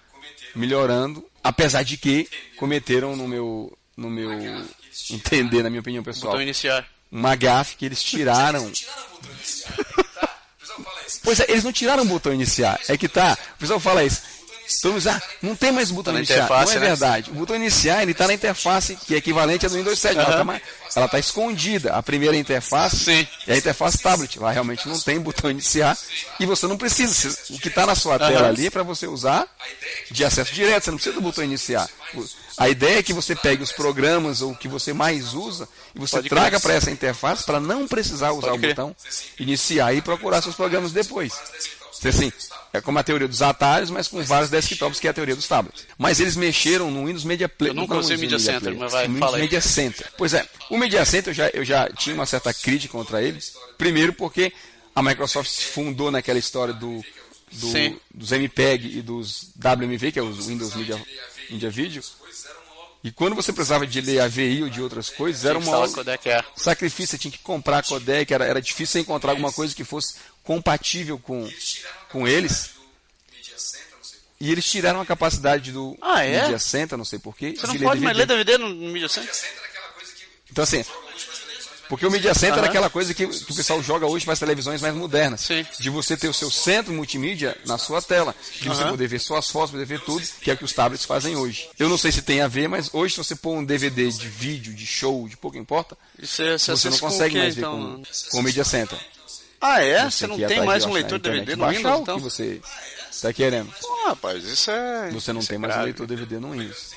melhorando, 0.55 1.25
apesar 1.43 1.85
de 1.85 1.97
que 1.97 2.29
cometeram 2.57 3.17
no 3.17 3.29
meu, 3.29 3.73
no 3.97 4.11
meu 4.11 4.31
entender, 5.11 5.63
na 5.63 5.71
minha 5.71 5.81
opinião 5.81 6.03
pessoal, 6.03 6.33
Botão 6.33 6.43
iniciar. 6.43 6.87
uma 7.11 7.35
gafe 7.37 7.77
que 7.77 7.87
eles 7.87 8.03
tiraram. 8.03 8.71
Pois 11.23 11.41
é, 11.41 11.47
eles 11.49 11.65
não 11.65 11.73
tiraram 11.73 12.03
o 12.03 12.07
botão 12.07 12.33
iniciar. 12.33 12.79
É 12.89 12.97
que 12.97 13.09
tá. 13.09 13.37
O 13.57 13.59
pessoal 13.59 13.81
fala 13.81 14.05
isso. 14.05 14.23
Então, 14.79 14.97
ah, 15.13 15.23
não 15.43 15.55
tem 15.55 15.71
mais 15.73 15.91
botão 15.91 16.13
Tá 16.13 16.19
iniciar. 16.19 16.49
não 16.49 16.57
é 16.61 16.65
né? 16.75 16.79
verdade. 16.81 17.31
O 17.31 17.35
botão 17.35 17.55
iniciar 17.57 18.03
ele 18.03 18.13
está 18.13 18.27
na 18.27 18.35
interface 18.35 18.97
que 18.97 19.15
é 19.15 19.19
equivalente 19.19 19.67
à 19.67 19.69
do 19.69 19.75
Windows 19.77 19.99
7. 19.99 20.17
Ela 20.17 20.29
Aham. 20.29 20.37
tá 20.39 20.45
mais- 20.45 20.63
Ela 20.97 21.07
está 21.07 21.19
escondida. 21.19 21.93
A 21.95 22.03
primeira 22.03 22.37
interface 22.37 22.97
Sim. 23.05 23.27
é 23.47 23.55
a 23.55 23.57
interface 23.57 23.99
tablet. 23.99 24.39
Lá 24.39 24.51
realmente 24.53 24.89
não 24.89 24.99
tem 24.99 25.19
botão 25.19 25.51
iniciar 25.51 25.99
e 26.39 26.47
você 26.47 26.67
não 26.67 26.77
precisa. 26.79 27.37
O 27.51 27.59
que 27.59 27.69
está 27.69 27.85
na 27.85 27.95
sua 27.95 28.19
tela 28.19 28.41
Aham. 28.41 28.49
ali 28.49 28.67
é 28.67 28.71
para 28.71 28.83
você 28.83 29.07
usar 29.07 29.47
de 30.11 30.25
acesso 30.25 30.55
direto. 30.55 30.85
Você 30.85 30.91
não 30.91 30.99
precisa 30.99 31.15
do 31.17 31.21
botão 31.21 31.43
iniciar. 31.45 31.89
A 32.57 32.69
ideia 32.69 33.01
é 33.01 33.03
que 33.03 33.13
você 33.13 33.35
pegue 33.35 33.63
os 33.63 33.73
programas 33.73 34.41
ou 34.41 34.53
o 34.53 34.57
que 34.57 34.69
você 34.69 34.93
mais 34.93 35.35
usa 35.35 35.69
e 35.95 35.99
você 35.99 36.17
Pode 36.17 36.29
traga 36.29 36.61
para 36.61 36.75
essa 36.75 36.91
interface 36.91 37.43
para 37.43 37.59
não 37.59 37.89
precisar 37.89 38.31
usar 38.31 38.49
Pode 38.49 38.59
o 38.59 38.61
crer. 38.61 38.75
botão 38.77 38.97
iniciar 39.41 39.93
e 39.95 40.01
procurar 40.01 40.41
seus 40.43 40.55
programas 40.55 40.93
depois. 40.93 41.33
Então, 42.09 42.27
Assim, 42.29 42.33
é 42.73 42.81
como 42.81 42.99
a 42.99 43.03
teoria 43.03 43.29
dos 43.29 43.41
atalhos, 43.41 43.91
mas 43.91 44.09
com 44.09 44.23
vários 44.23 44.51
desktops, 44.51 44.99
que 45.01 45.07
é 45.07 45.11
a 45.11 45.15
teoria 45.15 45.37
dos 45.37 45.47
tablets. 45.47 45.87
Mas 45.97 46.21
eles 46.21 46.37
mexeram 46.37 46.91
no 46.91 47.07
Windows 47.07 47.25
Media 47.25 47.49
Player. 47.49 47.75
Eu 47.77 47.87
no 47.87 47.99
usei 47.99 48.17
Windows 48.17 48.21
Media 48.21 48.39
Center, 48.39 48.61
Player, 48.61 48.79
mas 48.79 48.93
vai, 48.93 49.09
Windows. 49.09 49.35
Media 49.37 49.61
Center. 49.61 50.13
Pois 50.19 50.35
é, 50.35 50.47
o 50.71 50.77
Media 50.77 51.05
Center 51.05 51.31
eu 51.31 51.35
já, 51.35 51.49
eu 51.51 51.65
já 51.65 51.89
tinha 51.91 52.15
uma 52.15 52.27
certa 52.27 52.53
crítica 52.53 52.93
contra 52.93 53.23
ele. 53.23 53.39
Primeiro 53.79 54.13
porque 54.13 54.53
a 54.95 55.03
Microsoft 55.03 55.51
se 55.51 55.65
fundou 55.65 56.11
naquela 56.11 56.39
história 56.39 56.75
do, 56.75 57.03
do- 57.53 58.01
dos 58.13 58.33
MPEG 58.33 58.99
e 58.99 59.03
dos 59.03 59.51
WMV, 59.57 60.13
que 60.13 60.19
é 60.19 60.23
os 60.23 60.47
Windows 60.47 60.75
Media, 60.75 61.01
Media 61.51 61.71
Video. 61.71 62.03
E 63.03 63.11
quando 63.13 63.35
você 63.37 63.53
precisava 63.53 63.87
de 63.87 64.01
ler 64.01 64.21
AVI 64.21 64.63
ou 64.63 64.71
de 64.71 64.81
outras 64.81 65.11
coisas, 65.11 65.45
era 65.45 65.59
uma 65.59 65.87
codec 65.89 66.27
é. 66.27 66.43
sacrifício, 66.57 67.09
você 67.11 67.19
tinha 67.19 67.31
que 67.33 67.39
comprar 67.39 67.85
codec, 67.85 68.33
era, 68.33 68.47
era 68.47 68.63
difícil 68.63 68.99
encontrar 68.99 69.33
alguma 69.33 69.53
coisa 69.53 69.75
que 69.75 69.85
fosse 69.85 70.15
compatível 70.45 71.19
com, 71.19 71.49
com 72.11 72.29
eles. 72.29 72.71
E 74.41 74.51
eles 74.53 74.65
tiraram 74.71 75.01
a 75.01 75.07
capacidade 75.07 75.73
do 75.73 75.97
Ah, 76.03 76.23
é? 76.23 76.43
Media 76.43 76.59
Center, 76.59 76.99
não 76.99 77.05
sei 77.05 77.19
porquê. 77.19 77.55
Você 77.57 77.67
não 77.67 77.77
de 77.77 77.83
pode 77.85 78.01
mais 78.01 78.17
ler 78.17 78.27
DVD. 78.27 78.59
No 78.59 78.69
no 78.69 78.93
Media 78.93 79.09
Center? 79.09 79.33
Então 80.51 80.63
assim, 80.65 80.85
porque 81.89 82.07
o 82.07 82.11
Media 82.11 82.35
Center 82.35 82.59
Aham. 82.59 82.67
é 82.67 82.69
aquela 82.69 82.91
coisa 82.91 83.15
que, 83.15 83.27
que 83.27 83.53
o 83.53 83.55
pessoal 83.55 83.83
joga 83.83 84.07
hoje 84.07 84.25
para 84.25 84.33
as 84.35 84.39
televisões 84.39 84.81
mais 84.83 84.95
modernas. 84.95 85.41
Sim. 85.43 85.65
De 85.79 85.89
você 85.91 86.17
ter 86.17 86.29
o 86.29 86.35
seu 86.35 86.51
centro 86.51 86.93
multimídia 86.93 87.57
na 87.65 87.79
sua 87.79 88.03
tela. 88.03 88.35
De 88.61 88.69
você 88.69 88.83
Aham. 88.83 88.91
poder 88.91 89.07
ver 89.09 89.19
suas 89.21 89.49
fotos, 89.49 89.71
poder 89.71 89.87
ver 89.87 90.01
tudo, 90.01 90.27
que 90.41 90.51
é 90.51 90.55
o 90.55 90.57
que 90.57 90.65
os 90.65 90.73
tablets 90.73 91.07
fazem 91.07 91.37
hoje. 91.37 91.69
Eu 91.79 91.89
não 91.89 91.97
sei 91.97 92.11
se 92.13 92.21
tem 92.23 92.41
a 92.41 92.49
ver, 92.49 92.69
mas 92.69 92.91
hoje 92.93 93.15
se 93.15 93.19
você 93.19 93.35
pôr 93.37 93.57
um 93.57 93.65
DVD 93.65 94.11
de 94.11 94.29
vídeo, 94.29 94.75
de 94.75 94.87
show, 94.87 95.27
de 95.29 95.37
pouco 95.37 95.57
importa, 95.57 95.97
Você, 96.21 96.59
você, 96.59 96.73
você 96.73 96.91
não 96.91 96.99
consegue 96.99 97.39
mais 97.39 97.55
ver 97.55 97.61
então? 97.63 98.03
com, 98.05 98.31
com 98.31 98.39
o 98.41 98.43
Media 98.43 98.65
Center. 98.65 98.99
Ah, 99.67 99.81
é? 99.83 100.05
Você 100.05 100.11
Você 100.11 100.27
não 100.27 100.37
tem 100.37 100.45
atrás 100.45 100.65
mais 100.67 100.85
um 100.85 100.93
leitor 100.93 101.19
DVD 101.19 101.57
no 101.57 101.69
Windows, 101.69 101.99
o 101.99 102.03
então? 102.03 102.17
que 102.19 102.23
você 102.23 102.61
está 103.11 103.33
querendo. 103.33 103.73
Pô, 103.81 104.09
rapaz, 104.09 104.45
isso 104.45 104.71
é... 104.71 105.11
Você 105.11 105.33
não 105.33 105.41
isso 105.41 105.49
tem 105.49 105.57
é 105.57 105.59
mais 105.59 105.73
um 105.73 105.77
grave. 105.77 105.85
leitor 105.91 106.07
DVD 106.07 106.39
no 106.39 106.51
Windows. 106.51 106.91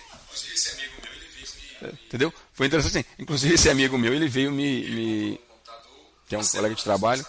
É, 1.82 1.88
Entendeu? 2.08 2.34
Foi 2.54 2.66
interessante. 2.68 2.98
assim. 2.98 3.06
Inclusive, 3.20 3.54
esse 3.56 3.70
amigo 3.70 3.98
meu, 3.98 4.14
ele 4.14 4.28
veio 4.28 4.52
me, 4.52 4.84
me- 4.90 5.40
que 6.28 6.36
é 6.36 6.38
um 6.40 6.46
colega 6.46 6.76
de 6.76 6.84
trabalho, 6.84 7.26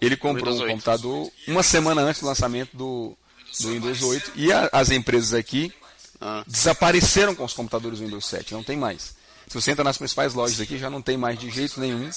ele 0.00 0.16
comprou 0.16 0.54
um 0.54 0.58
8. 0.60 0.70
computador 0.70 1.32
uma 1.48 1.62
semana 1.62 2.02
antes 2.02 2.20
do 2.20 2.26
lançamento 2.28 2.76
do, 2.76 3.16
do 3.60 3.68
Windows 3.70 4.02
8 4.02 4.32
e 4.36 4.52
a- 4.52 4.68
as 4.72 4.90
empresas 4.90 5.32
aqui 5.34 5.72
Ah. 6.20 6.44
desapareceram 6.46 7.34
com 7.34 7.44
os 7.44 7.52
computadores 7.54 7.98
Windows 7.98 8.24
7, 8.26 8.52
não 8.54 8.62
tem 8.62 8.76
mais. 8.76 9.14
Se 9.48 9.54
você 9.54 9.70
entra 9.70 9.82
nas 9.84 9.96
principais 9.98 10.34
lojas 10.34 10.60
aqui, 10.60 10.76
já 10.78 10.90
não 10.90 11.00
tem 11.02 11.16
mais 11.16 11.38
de 11.38 11.50
jeito 11.50 11.80
nenhum. 11.80 12.08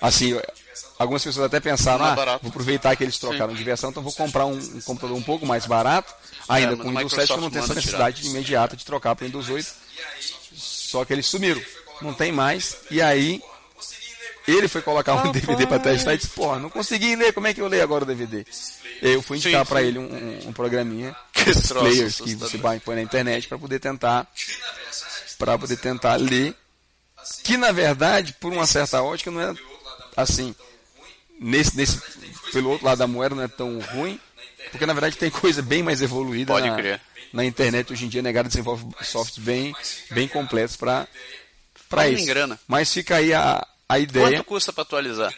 Assim, 0.00 0.38
algumas 0.98 1.22
pessoas 1.22 1.46
até 1.46 1.60
pensaram, 1.60 2.04
é 2.06 2.10
ah, 2.10 2.14
barato. 2.14 2.42
vou 2.42 2.50
aproveitar 2.50 2.96
que 2.96 3.04
eles 3.04 3.18
trocaram 3.18 3.54
de 3.54 3.62
versão, 3.62 3.90
então 3.90 4.02
vou 4.02 4.12
comprar 4.12 4.46
um, 4.46 4.56
um 4.58 4.80
computador 4.80 5.16
um 5.16 5.22
pouco 5.22 5.44
mais 5.46 5.66
barato, 5.66 6.12
ainda 6.48 6.72
É, 6.72 6.76
com 6.76 6.88
o 6.88 6.90
Windows 6.90 7.12
7, 7.12 7.30
eu 7.30 7.36
não 7.38 7.50
tenho 7.50 7.64
essa 7.64 7.74
necessidade 7.74 8.26
imediata 8.26 8.76
de 8.76 8.84
trocar 8.84 9.14
para 9.14 9.24
o 9.24 9.26
Windows 9.26 9.48
8. 9.48 9.68
Só 10.54 11.04
que 11.04 11.12
eles 11.12 11.26
sumiram, 11.26 11.60
não 12.02 12.12
tem 12.14 12.32
mais. 12.32 12.78
E 12.90 13.00
aí, 13.02 13.42
ele 14.48 14.66
foi 14.68 14.82
colocar 14.82 15.14
um 15.14 15.30
DVD 15.32 15.66
para 15.66 15.78
testar 15.78 16.14
e 16.14 16.16
disse, 16.16 16.30
porra, 16.30 16.58
não 16.58 16.70
consegui 16.70 17.14
ler, 17.14 17.32
como 17.32 17.46
é 17.46 17.54
que 17.54 17.60
eu 17.60 17.68
leio 17.68 17.82
agora 17.82 18.04
o 18.04 18.06
DVD? 18.06 18.44
Eu 19.02 19.22
fui 19.22 19.36
indicar 19.38 19.64
Sim, 19.64 19.68
para 19.68 19.80
sim. 19.80 19.86
ele 19.86 19.98
um, 19.98 20.02
um- 20.02 20.48
um 20.48 20.52
programinha 20.52 21.14
troço 21.32 21.74
players 21.74 22.20
que 22.20 22.34
você 22.34 22.58
vai 22.58 22.78
põe 22.80 22.96
na 22.96 23.02
internet 23.02 23.48
para 23.48 23.58
poder 23.58 23.78
tentar 23.78 24.26
para 25.38 25.56
poder 25.58 25.78
tentar 25.78 26.16
ler 26.16 26.54
que 27.42 27.56
na 27.56 27.72
verdade 27.72 28.34
por 28.38 28.52
uma 28.52 28.66
certa 28.66 29.02
ótica 29.02 29.30
não 29.30 29.40
é 29.40 29.54
assim 30.16 30.54
nesse, 31.38 31.76
nesse 31.76 32.00
pelo 32.52 32.70
outro 32.70 32.86
lado 32.86 32.98
da 32.98 33.06
moeda 33.06 33.34
não 33.34 33.42
é 33.42 33.48
tão 33.48 33.78
ruim 33.80 34.18
porque 34.70 34.86
na 34.86 34.92
verdade 34.92 35.16
tem 35.16 35.30
coisa 35.30 35.62
bem 35.62 35.82
mais 35.82 36.02
evoluída 36.02 36.52
Pode 36.52 36.68
na, 36.68 36.76
crer. 36.76 37.00
na 37.32 37.44
internet 37.44 37.92
hoje 37.92 38.04
em 38.06 38.08
dia 38.08 38.22
negado 38.22 38.48
desenvolve 38.48 38.84
softwares 39.02 39.38
bem 39.38 39.74
bem 40.10 40.28
completos 40.28 40.76
para 40.76 41.06
para 41.88 42.08
isso 42.08 42.26
grana. 42.26 42.58
mas 42.68 42.92
fica 42.92 43.16
aí 43.16 43.32
a, 43.32 43.66
a 43.88 43.98
ideia 43.98 44.38
Quanto 44.38 44.44
custa 44.44 44.72
para 44.72 44.82
atualizar? 44.82 45.34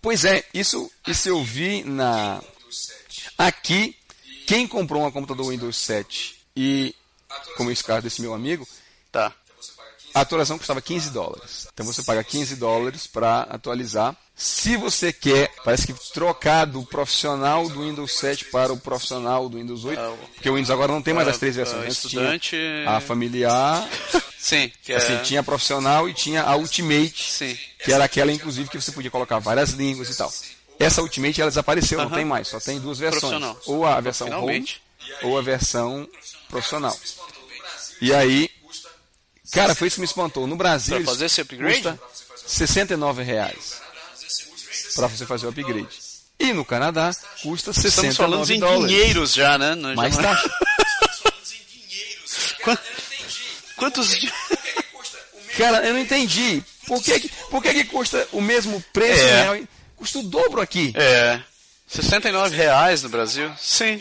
Pois 0.00 0.24
é, 0.24 0.44
isso, 0.54 0.90
isso 1.06 1.28
eu 1.28 1.42
vi 1.42 1.82
na. 1.82 2.40
Aqui, 3.36 3.96
quem 4.46 4.66
comprou 4.66 5.04
um 5.04 5.10
computador 5.10 5.48
Windows 5.48 5.76
7 5.76 6.36
e, 6.56 6.94
como 7.56 7.70
esse 7.70 7.82
caso 7.82 8.02
desse 8.02 8.20
meu 8.20 8.34
amigo, 8.34 8.66
Tá. 9.10 9.32
A 10.18 10.22
atualização 10.22 10.58
custava 10.58 10.80
15 10.82 11.10
dólares. 11.10 11.66
Então 11.72 11.86
você 11.86 12.02
paga 12.02 12.22
15 12.24 12.56
dólares 12.56 13.06
para 13.06 13.42
atualizar. 13.42 14.16
Se 14.34 14.76
você 14.76 15.12
quer, 15.12 15.50
parece 15.64 15.86
que 15.86 15.94
trocar 16.12 16.64
do 16.64 16.84
profissional 16.84 17.68
do 17.68 17.80
Windows 17.82 18.12
7 18.18 18.46
para 18.46 18.72
o 18.72 18.76
profissional 18.78 19.48
do 19.48 19.58
Windows 19.58 19.84
8, 19.84 20.00
Ah, 20.00 20.14
porque 20.34 20.48
o 20.48 20.54
Windows 20.54 20.70
agora 20.70 20.92
não 20.92 21.02
tem 21.02 21.12
mais 21.12 21.26
as 21.26 21.38
três 21.38 21.56
ah, 21.56 21.64
versões. 21.64 21.84
Antes 21.84 22.04
estudante- 22.04 22.56
a 22.86 23.00
familiar, 23.00 23.88
Sim, 24.38 24.70
que 24.84 24.92
é... 24.92 24.96
assim, 24.96 25.16
tinha 25.24 25.40
a 25.40 25.42
profissional 25.42 26.08
e 26.08 26.14
tinha 26.14 26.42
a 26.44 26.54
Ultimate, 26.56 27.30
Sim. 27.32 27.58
que 27.84 27.92
era 27.92 28.04
aquela 28.04 28.30
inclusive 28.32 28.68
que 28.68 28.80
você 28.80 28.92
podia 28.92 29.10
colocar 29.10 29.38
várias 29.40 29.70
línguas 29.70 30.08
e 30.08 30.16
tal. 30.16 30.32
Essa 30.78 31.02
Ultimate 31.02 31.40
ela 31.40 31.50
desapareceu, 31.50 31.98
não 31.98 32.06
Aham. 32.06 32.14
tem 32.14 32.24
mais, 32.24 32.46
só 32.46 32.60
tem 32.60 32.78
duas 32.78 32.98
versões. 33.00 33.42
Ou 33.66 33.84
a 33.84 34.00
versão 34.00 34.28
Finalmente. 34.28 34.80
home 35.20 35.32
ou 35.32 35.36
a 35.38 35.42
versão 35.42 36.08
profissional. 36.48 36.96
E 38.00 38.14
aí, 38.14 38.48
cara, 39.52 39.74
foi 39.74 39.88
isso 39.88 39.96
que 39.96 40.00
me 40.00 40.06
espantou. 40.06 40.46
No 40.46 40.56
Brasil, 40.56 40.90
Pra 40.90 40.96
eles 40.98 41.10
fazer 41.10 41.24
esse 41.26 41.40
upgrade? 41.40 41.74
custa 41.82 41.98
69 42.46 43.22
reais 43.22 43.80
para 44.94 45.06
você 45.06 45.26
fazer 45.26 45.46
o 45.46 45.50
upgrade. 45.50 45.88
E 46.40 46.52
no 46.52 46.64
Canadá 46.64 47.10
custa 47.42 47.72
69 47.72 48.08
Estamos 48.08 48.16
falando 48.16 48.50
em 48.50 48.60
dólares. 48.60 48.88
dinheiros 48.96 49.34
já, 49.34 49.58
né? 49.58 49.74
Não- 49.74 49.94
Mais 49.94 50.14
já-. 50.14 50.42
Quan- 52.62 52.78
Quantos... 53.76 54.16
Cara, 55.56 55.84
eu 55.86 55.94
não 55.94 56.00
entendi. 56.00 56.62
Por 56.86 57.02
que, 57.02 57.20
que- 57.20 57.28
por 57.50 57.62
que, 57.62 57.72
que 57.74 57.84
custa 57.84 58.26
o 58.32 58.40
mesmo 58.40 58.82
preço 58.92 59.20
É. 59.22 59.60
e 59.60 59.68
Custa 59.96 60.20
o 60.20 60.22
dobro 60.22 60.60
aqui. 60.60 60.92
É... 60.94 61.40
69 61.88 62.54
reais 62.56 63.02
no 63.02 63.08
Brasil? 63.08 63.50
Sim. 63.58 64.00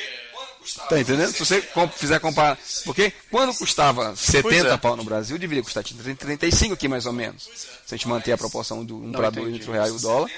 Tá 0.89 0.99
entendendo? 0.99 1.31
Se 1.31 1.39
você 1.39 1.63
fizer 1.95 2.19
comparar. 2.19 2.57
Porque 2.83 3.11
quando 3.31 3.53
custava 3.53 4.15
70 4.15 4.41
Pois 4.41 4.65
é. 4.65 4.77
pau 4.77 4.95
no 4.95 5.03
Brasil, 5.03 5.37
deveria 5.37 5.63
custar 5.63 5.83
35 5.83 6.73
aqui 6.73 6.87
mais 6.87 7.05
ou 7.05 7.13
menos. 7.13 7.43
Se 7.43 7.93
a 7.93 7.97
gente 7.97 8.07
manter 8.07 8.31
a 8.31 8.37
proporção 8.37 8.83
do 8.83 8.97
1 8.97 9.11
para 9.11 9.29
2 9.29 9.47
entendi. 9.47 9.57
entre 9.59 9.69
o 9.69 9.73
real 9.73 9.87
e 9.87 9.91
o 9.91 9.99
dólar. 9.99 10.31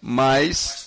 Mas 0.00 0.86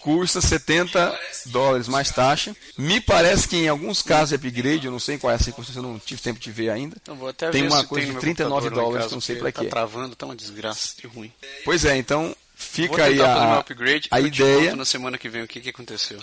custa 0.00 0.40
70 0.40 1.18
dólares 1.46 1.86
mais 1.86 2.10
taxa. 2.10 2.56
Me 2.76 3.00
parece 3.00 3.46
que 3.46 3.56
em 3.56 3.68
alguns 3.68 4.02
casos 4.02 4.30
de 4.30 4.34
upgrade, 4.34 4.86
eu 4.86 4.92
não 4.92 4.98
sei 4.98 5.18
qual 5.18 5.30
é 5.30 5.36
a 5.36 5.38
circunstância, 5.38 5.78
eu 5.78 5.82
não 5.82 5.98
tive 5.98 6.20
tempo 6.20 6.40
de 6.40 6.50
ver 6.50 6.70
ainda. 6.70 6.96
Até 7.28 7.50
Tem 7.50 7.62
ver 7.62 7.68
uma 7.68 7.84
coisa 7.84 8.06
no 8.06 8.12
de 8.12 8.12
meu 8.12 8.20
39 8.20 8.60
computador 8.62 8.82
lá 8.82 8.88
em 8.88 8.90
dólares, 8.92 9.06
que 9.06 9.12
eu 9.12 9.16
não 9.16 9.20
sei 9.20 9.36
porque 9.36 9.52
pra 9.52 9.62
quê. 9.62 9.68
Tá 9.68 9.76
travando, 9.76 10.16
tá 10.16 10.26
uma 10.26 10.36
desgraça 10.36 10.94
de 10.98 11.06
ruim. 11.06 11.32
Pois 11.64 11.84
é, 11.84 11.96
então 11.96 12.34
fica 12.54 13.04
aí 13.04 13.20
a, 13.20 13.64
a 14.10 14.20
ideia. 14.20 14.74
na 14.74 14.84
semana 14.84 15.16
que 15.16 15.28
vem 15.28 15.42
o 15.42 15.48
que, 15.48 15.60
que 15.60 15.70
aconteceu. 15.70 16.18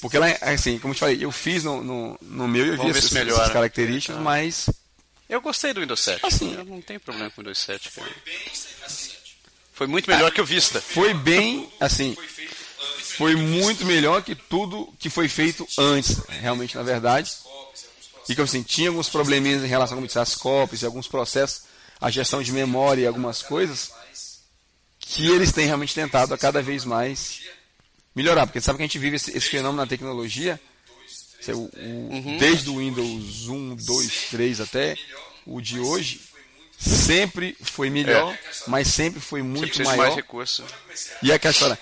Porque 0.00 0.18
lá, 0.18 0.26
assim, 0.42 0.78
como 0.78 0.92
eu 0.92 0.96
te 0.96 1.00
falei, 1.00 1.18
eu 1.20 1.32
fiz 1.32 1.64
no, 1.64 1.82
no, 1.82 2.18
no 2.20 2.48
meu 2.48 2.64
e 2.64 2.68
eu 2.68 2.72
vi 2.72 2.78
Vamos 2.78 2.96
essas, 2.96 3.10
melhora. 3.10 3.42
essas 3.42 3.52
características, 3.52 4.20
mas 4.20 4.68
Eu 5.28 5.40
gostei 5.40 5.72
do 5.72 5.80
Windows 5.80 6.00
7. 6.00 6.26
Assim. 6.26 6.54
Eu 6.54 6.64
não 6.64 6.80
tenho 6.80 7.00
problema 7.00 7.30
com 7.30 7.40
o 7.40 7.44
Windows 7.44 7.58
7, 7.58 7.90
cara. 7.90 8.10
Foi 9.72 9.86
muito 9.86 10.08
melhor 10.08 10.30
que 10.30 10.40
o 10.40 10.44
Vista. 10.44 10.80
foi 10.80 11.12
bem, 11.14 11.68
assim, 11.80 12.16
foi 13.16 13.34
muito 13.34 13.84
melhor 13.84 14.22
que 14.22 14.34
tudo 14.34 14.92
que 14.98 15.08
foi 15.10 15.28
feito 15.28 15.66
antes, 15.78 16.20
realmente, 16.28 16.76
na 16.76 16.82
verdade. 16.82 17.32
E 18.28 18.34
que 18.34 18.40
assim, 18.40 18.62
tinha 18.62 18.88
alguns 18.88 19.08
probleminhas 19.08 19.62
em 19.62 19.66
relação 19.66 19.96
como 19.96 20.06
disse, 20.06 20.38
cópias 20.38 20.82
e 20.82 20.86
alguns 20.86 21.06
processos, 21.06 21.62
a 22.00 22.10
gestão 22.10 22.42
de 22.42 22.52
memória 22.52 23.02
e 23.02 23.06
algumas 23.06 23.42
coisas, 23.42 23.90
que 24.98 25.26
eles 25.28 25.52
têm 25.52 25.66
realmente 25.66 25.94
tentado 25.94 26.32
a 26.32 26.38
cada 26.38 26.62
vez 26.62 26.84
mais 26.84 27.42
melhorar. 28.14 28.46
Porque 28.46 28.60
sabe 28.60 28.76
que 28.78 28.82
a 28.82 28.86
gente 28.86 28.98
vive 28.98 29.16
esse, 29.16 29.36
esse 29.36 29.48
fenômeno 29.48 29.82
na 29.82 29.86
tecnologia, 29.86 30.60
o- 31.48 31.52
o- 31.64 32.38
desde 32.38 32.70
o 32.70 32.78
Windows 32.78 33.48
1, 33.48 33.76
2, 33.76 34.12
3 34.30 34.60
até 34.60 34.96
o 35.46 35.60
de 35.60 35.78
hoje, 35.78 36.20
sempre 36.78 37.56
foi 37.60 37.90
melhor, 37.90 38.36
mas 38.66 38.88
sempre 38.88 39.20
foi 39.20 39.42
muito 39.42 39.72
de 39.78 39.84
maior. 39.84 39.96
mais 39.98 40.14
recurso. 40.16 40.64
E 41.22 41.32
aquela 41.32 41.52
história, 41.52 41.78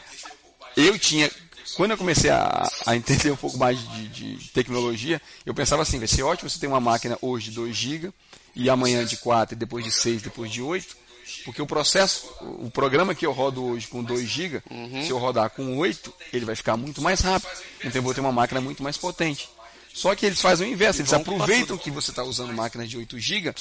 eu 0.77 0.99
tinha, 0.99 1.31
quando 1.77 1.93
eu 1.93 1.97
comecei 1.99 2.31
a, 2.31 2.69
a 2.87 2.97
entender 2.97 3.31
um 3.31 3.37
pouco 3.37 3.57
mais 3.59 3.79
de, 3.93 4.09
de 4.37 4.49
tecnologia, 4.51 5.21
eu 5.47 5.55
pensava 5.55 5.83
assim, 5.83 5.99
vai 5.99 6.09
ser 6.09 6.23
ótimo 6.23 6.49
você 6.51 6.59
ter 6.59 6.67
uma 6.67 6.81
máquina 6.81 7.17
hoje 7.23 7.51
de 7.51 7.57
2 7.57 7.75
GB 7.77 8.13
e 8.55 8.69
amanhã 8.69 9.05
de 9.05 9.17
4 9.17 9.55
e 9.55 9.59
depois 9.59 9.85
de 9.85 9.91
6, 9.93 10.23
depois 10.23 10.51
de 10.51 10.61
8, 10.61 10.97
porque 11.45 11.61
o 11.63 11.67
processo, 11.67 12.27
o 12.41 12.71
programa 12.71 13.15
que 13.15 13.25
eu 13.27 13.33
rodo 13.33 13.65
hoje 13.65 13.87
com 13.89 14.03
2 14.03 14.29
GB, 14.29 14.63
se 15.05 15.11
eu 15.11 15.19
rodar 15.19 15.51
com 15.51 15.77
8, 15.79 16.13
ele 16.33 16.45
vai 16.45 16.55
ficar 16.57 16.77
muito 16.77 17.01
mais 17.03 17.21
rápido. 17.21 17.51
Então 17.81 17.99
eu 17.99 18.03
vou 18.03 18.15
ter 18.15 18.21
uma 18.21 18.33
máquina 18.33 18.61
muito 18.61 18.83
mais 18.83 18.97
potente. 18.97 19.49
Só 19.95 20.15
que 20.15 20.25
eles 20.25 20.41
fazem 20.41 20.69
o 20.69 20.73
inverso, 20.73 21.01
eles 21.03 21.13
aproveitam 21.13 21.77
que 21.77 21.91
você 21.91 22.11
está 22.11 22.23
usando 22.23 22.53
máquinas 22.55 22.89
de 22.89 22.97
8 22.97 23.19
GB 23.19 23.53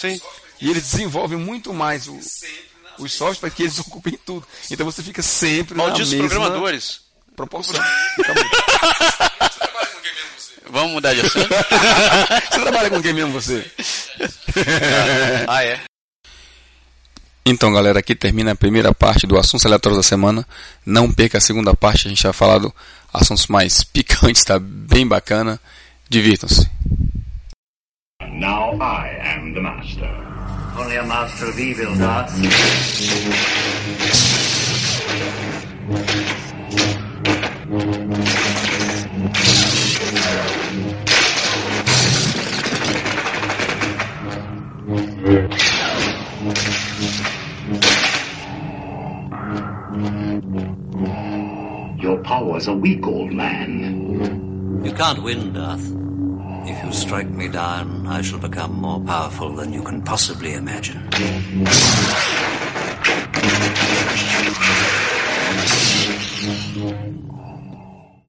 e 0.61 0.69
eles 0.69 0.91
desenvolvem 0.91 1.37
muito 1.37 1.73
mais 1.73 2.07
o, 2.07 2.17
os 2.97 3.11
softwares 3.11 3.37
para 3.39 3.49
que 3.49 3.63
eles 3.63 3.79
ocupem 3.83 4.17
tudo. 4.25 4.47
Então 4.69 4.85
você 4.85 5.03
fica 5.03 5.21
sempre 5.21 5.75
na 5.75 5.83
Malditos 5.83 6.13
mesma 6.13 6.29
programadores. 6.29 7.01
proporção. 7.35 7.75
Vamos 10.69 10.91
mudar 10.93 11.13
de 11.13 11.19
assunto? 11.19 11.49
você 12.49 12.61
trabalha 12.61 12.89
com 12.89 13.01
quem 13.01 13.11
mesmo 13.11 13.33
você? 13.33 13.69
ah, 15.45 15.61
é. 15.65 15.81
Então, 17.45 17.73
galera, 17.73 17.99
aqui 17.99 18.13
termina 18.15 18.51
a 18.51 18.55
primeira 18.55 18.93
parte 18.93 19.25
do 19.25 19.37
Assuntos 19.37 19.65
Aleatórios 19.65 19.97
da 19.97 20.03
Semana. 20.03 20.45
Não 20.85 21.11
perca 21.11 21.39
a 21.39 21.41
segunda 21.41 21.73
parte, 21.75 22.07
a 22.07 22.09
gente 22.09 22.21
vai 22.21 22.33
falar 22.33 22.59
do 22.59 22.73
assuntos 23.11 23.47
mais 23.47 23.83
picantes, 23.91 24.43
tá 24.43 24.59
bem 24.59 25.07
bacana. 25.07 25.59
Divirtam-se. 26.07 26.69
Now 28.21 28.75
I 28.75 29.37
am 29.37 29.53
the 29.53 29.61
master. 29.61 30.09
Only 30.77 30.97
a 30.97 31.03
master 31.03 31.49
of 31.49 31.59
evil, 31.59 31.95
Darth. 31.95 32.31
Your 52.01 52.17
powers 52.23 52.67
are 52.67 52.75
weak, 52.75 53.05
old 53.05 53.31
man. 53.31 54.81
You 54.83 54.91
can't 54.93 55.21
win, 55.23 55.53
Darth. 55.53 55.85
If 56.65 56.83
you 56.83 56.91
strike 56.91 57.29
me 57.29 57.47
down, 57.47 58.05
I 58.07 58.21
shall 58.21 58.39
become 58.39 58.73
more 58.73 58.99
powerful 58.99 59.55
than 59.55 59.73
you 59.73 59.81
can 59.83 60.01
possibly 60.01 60.53
imagine. 60.53 61.01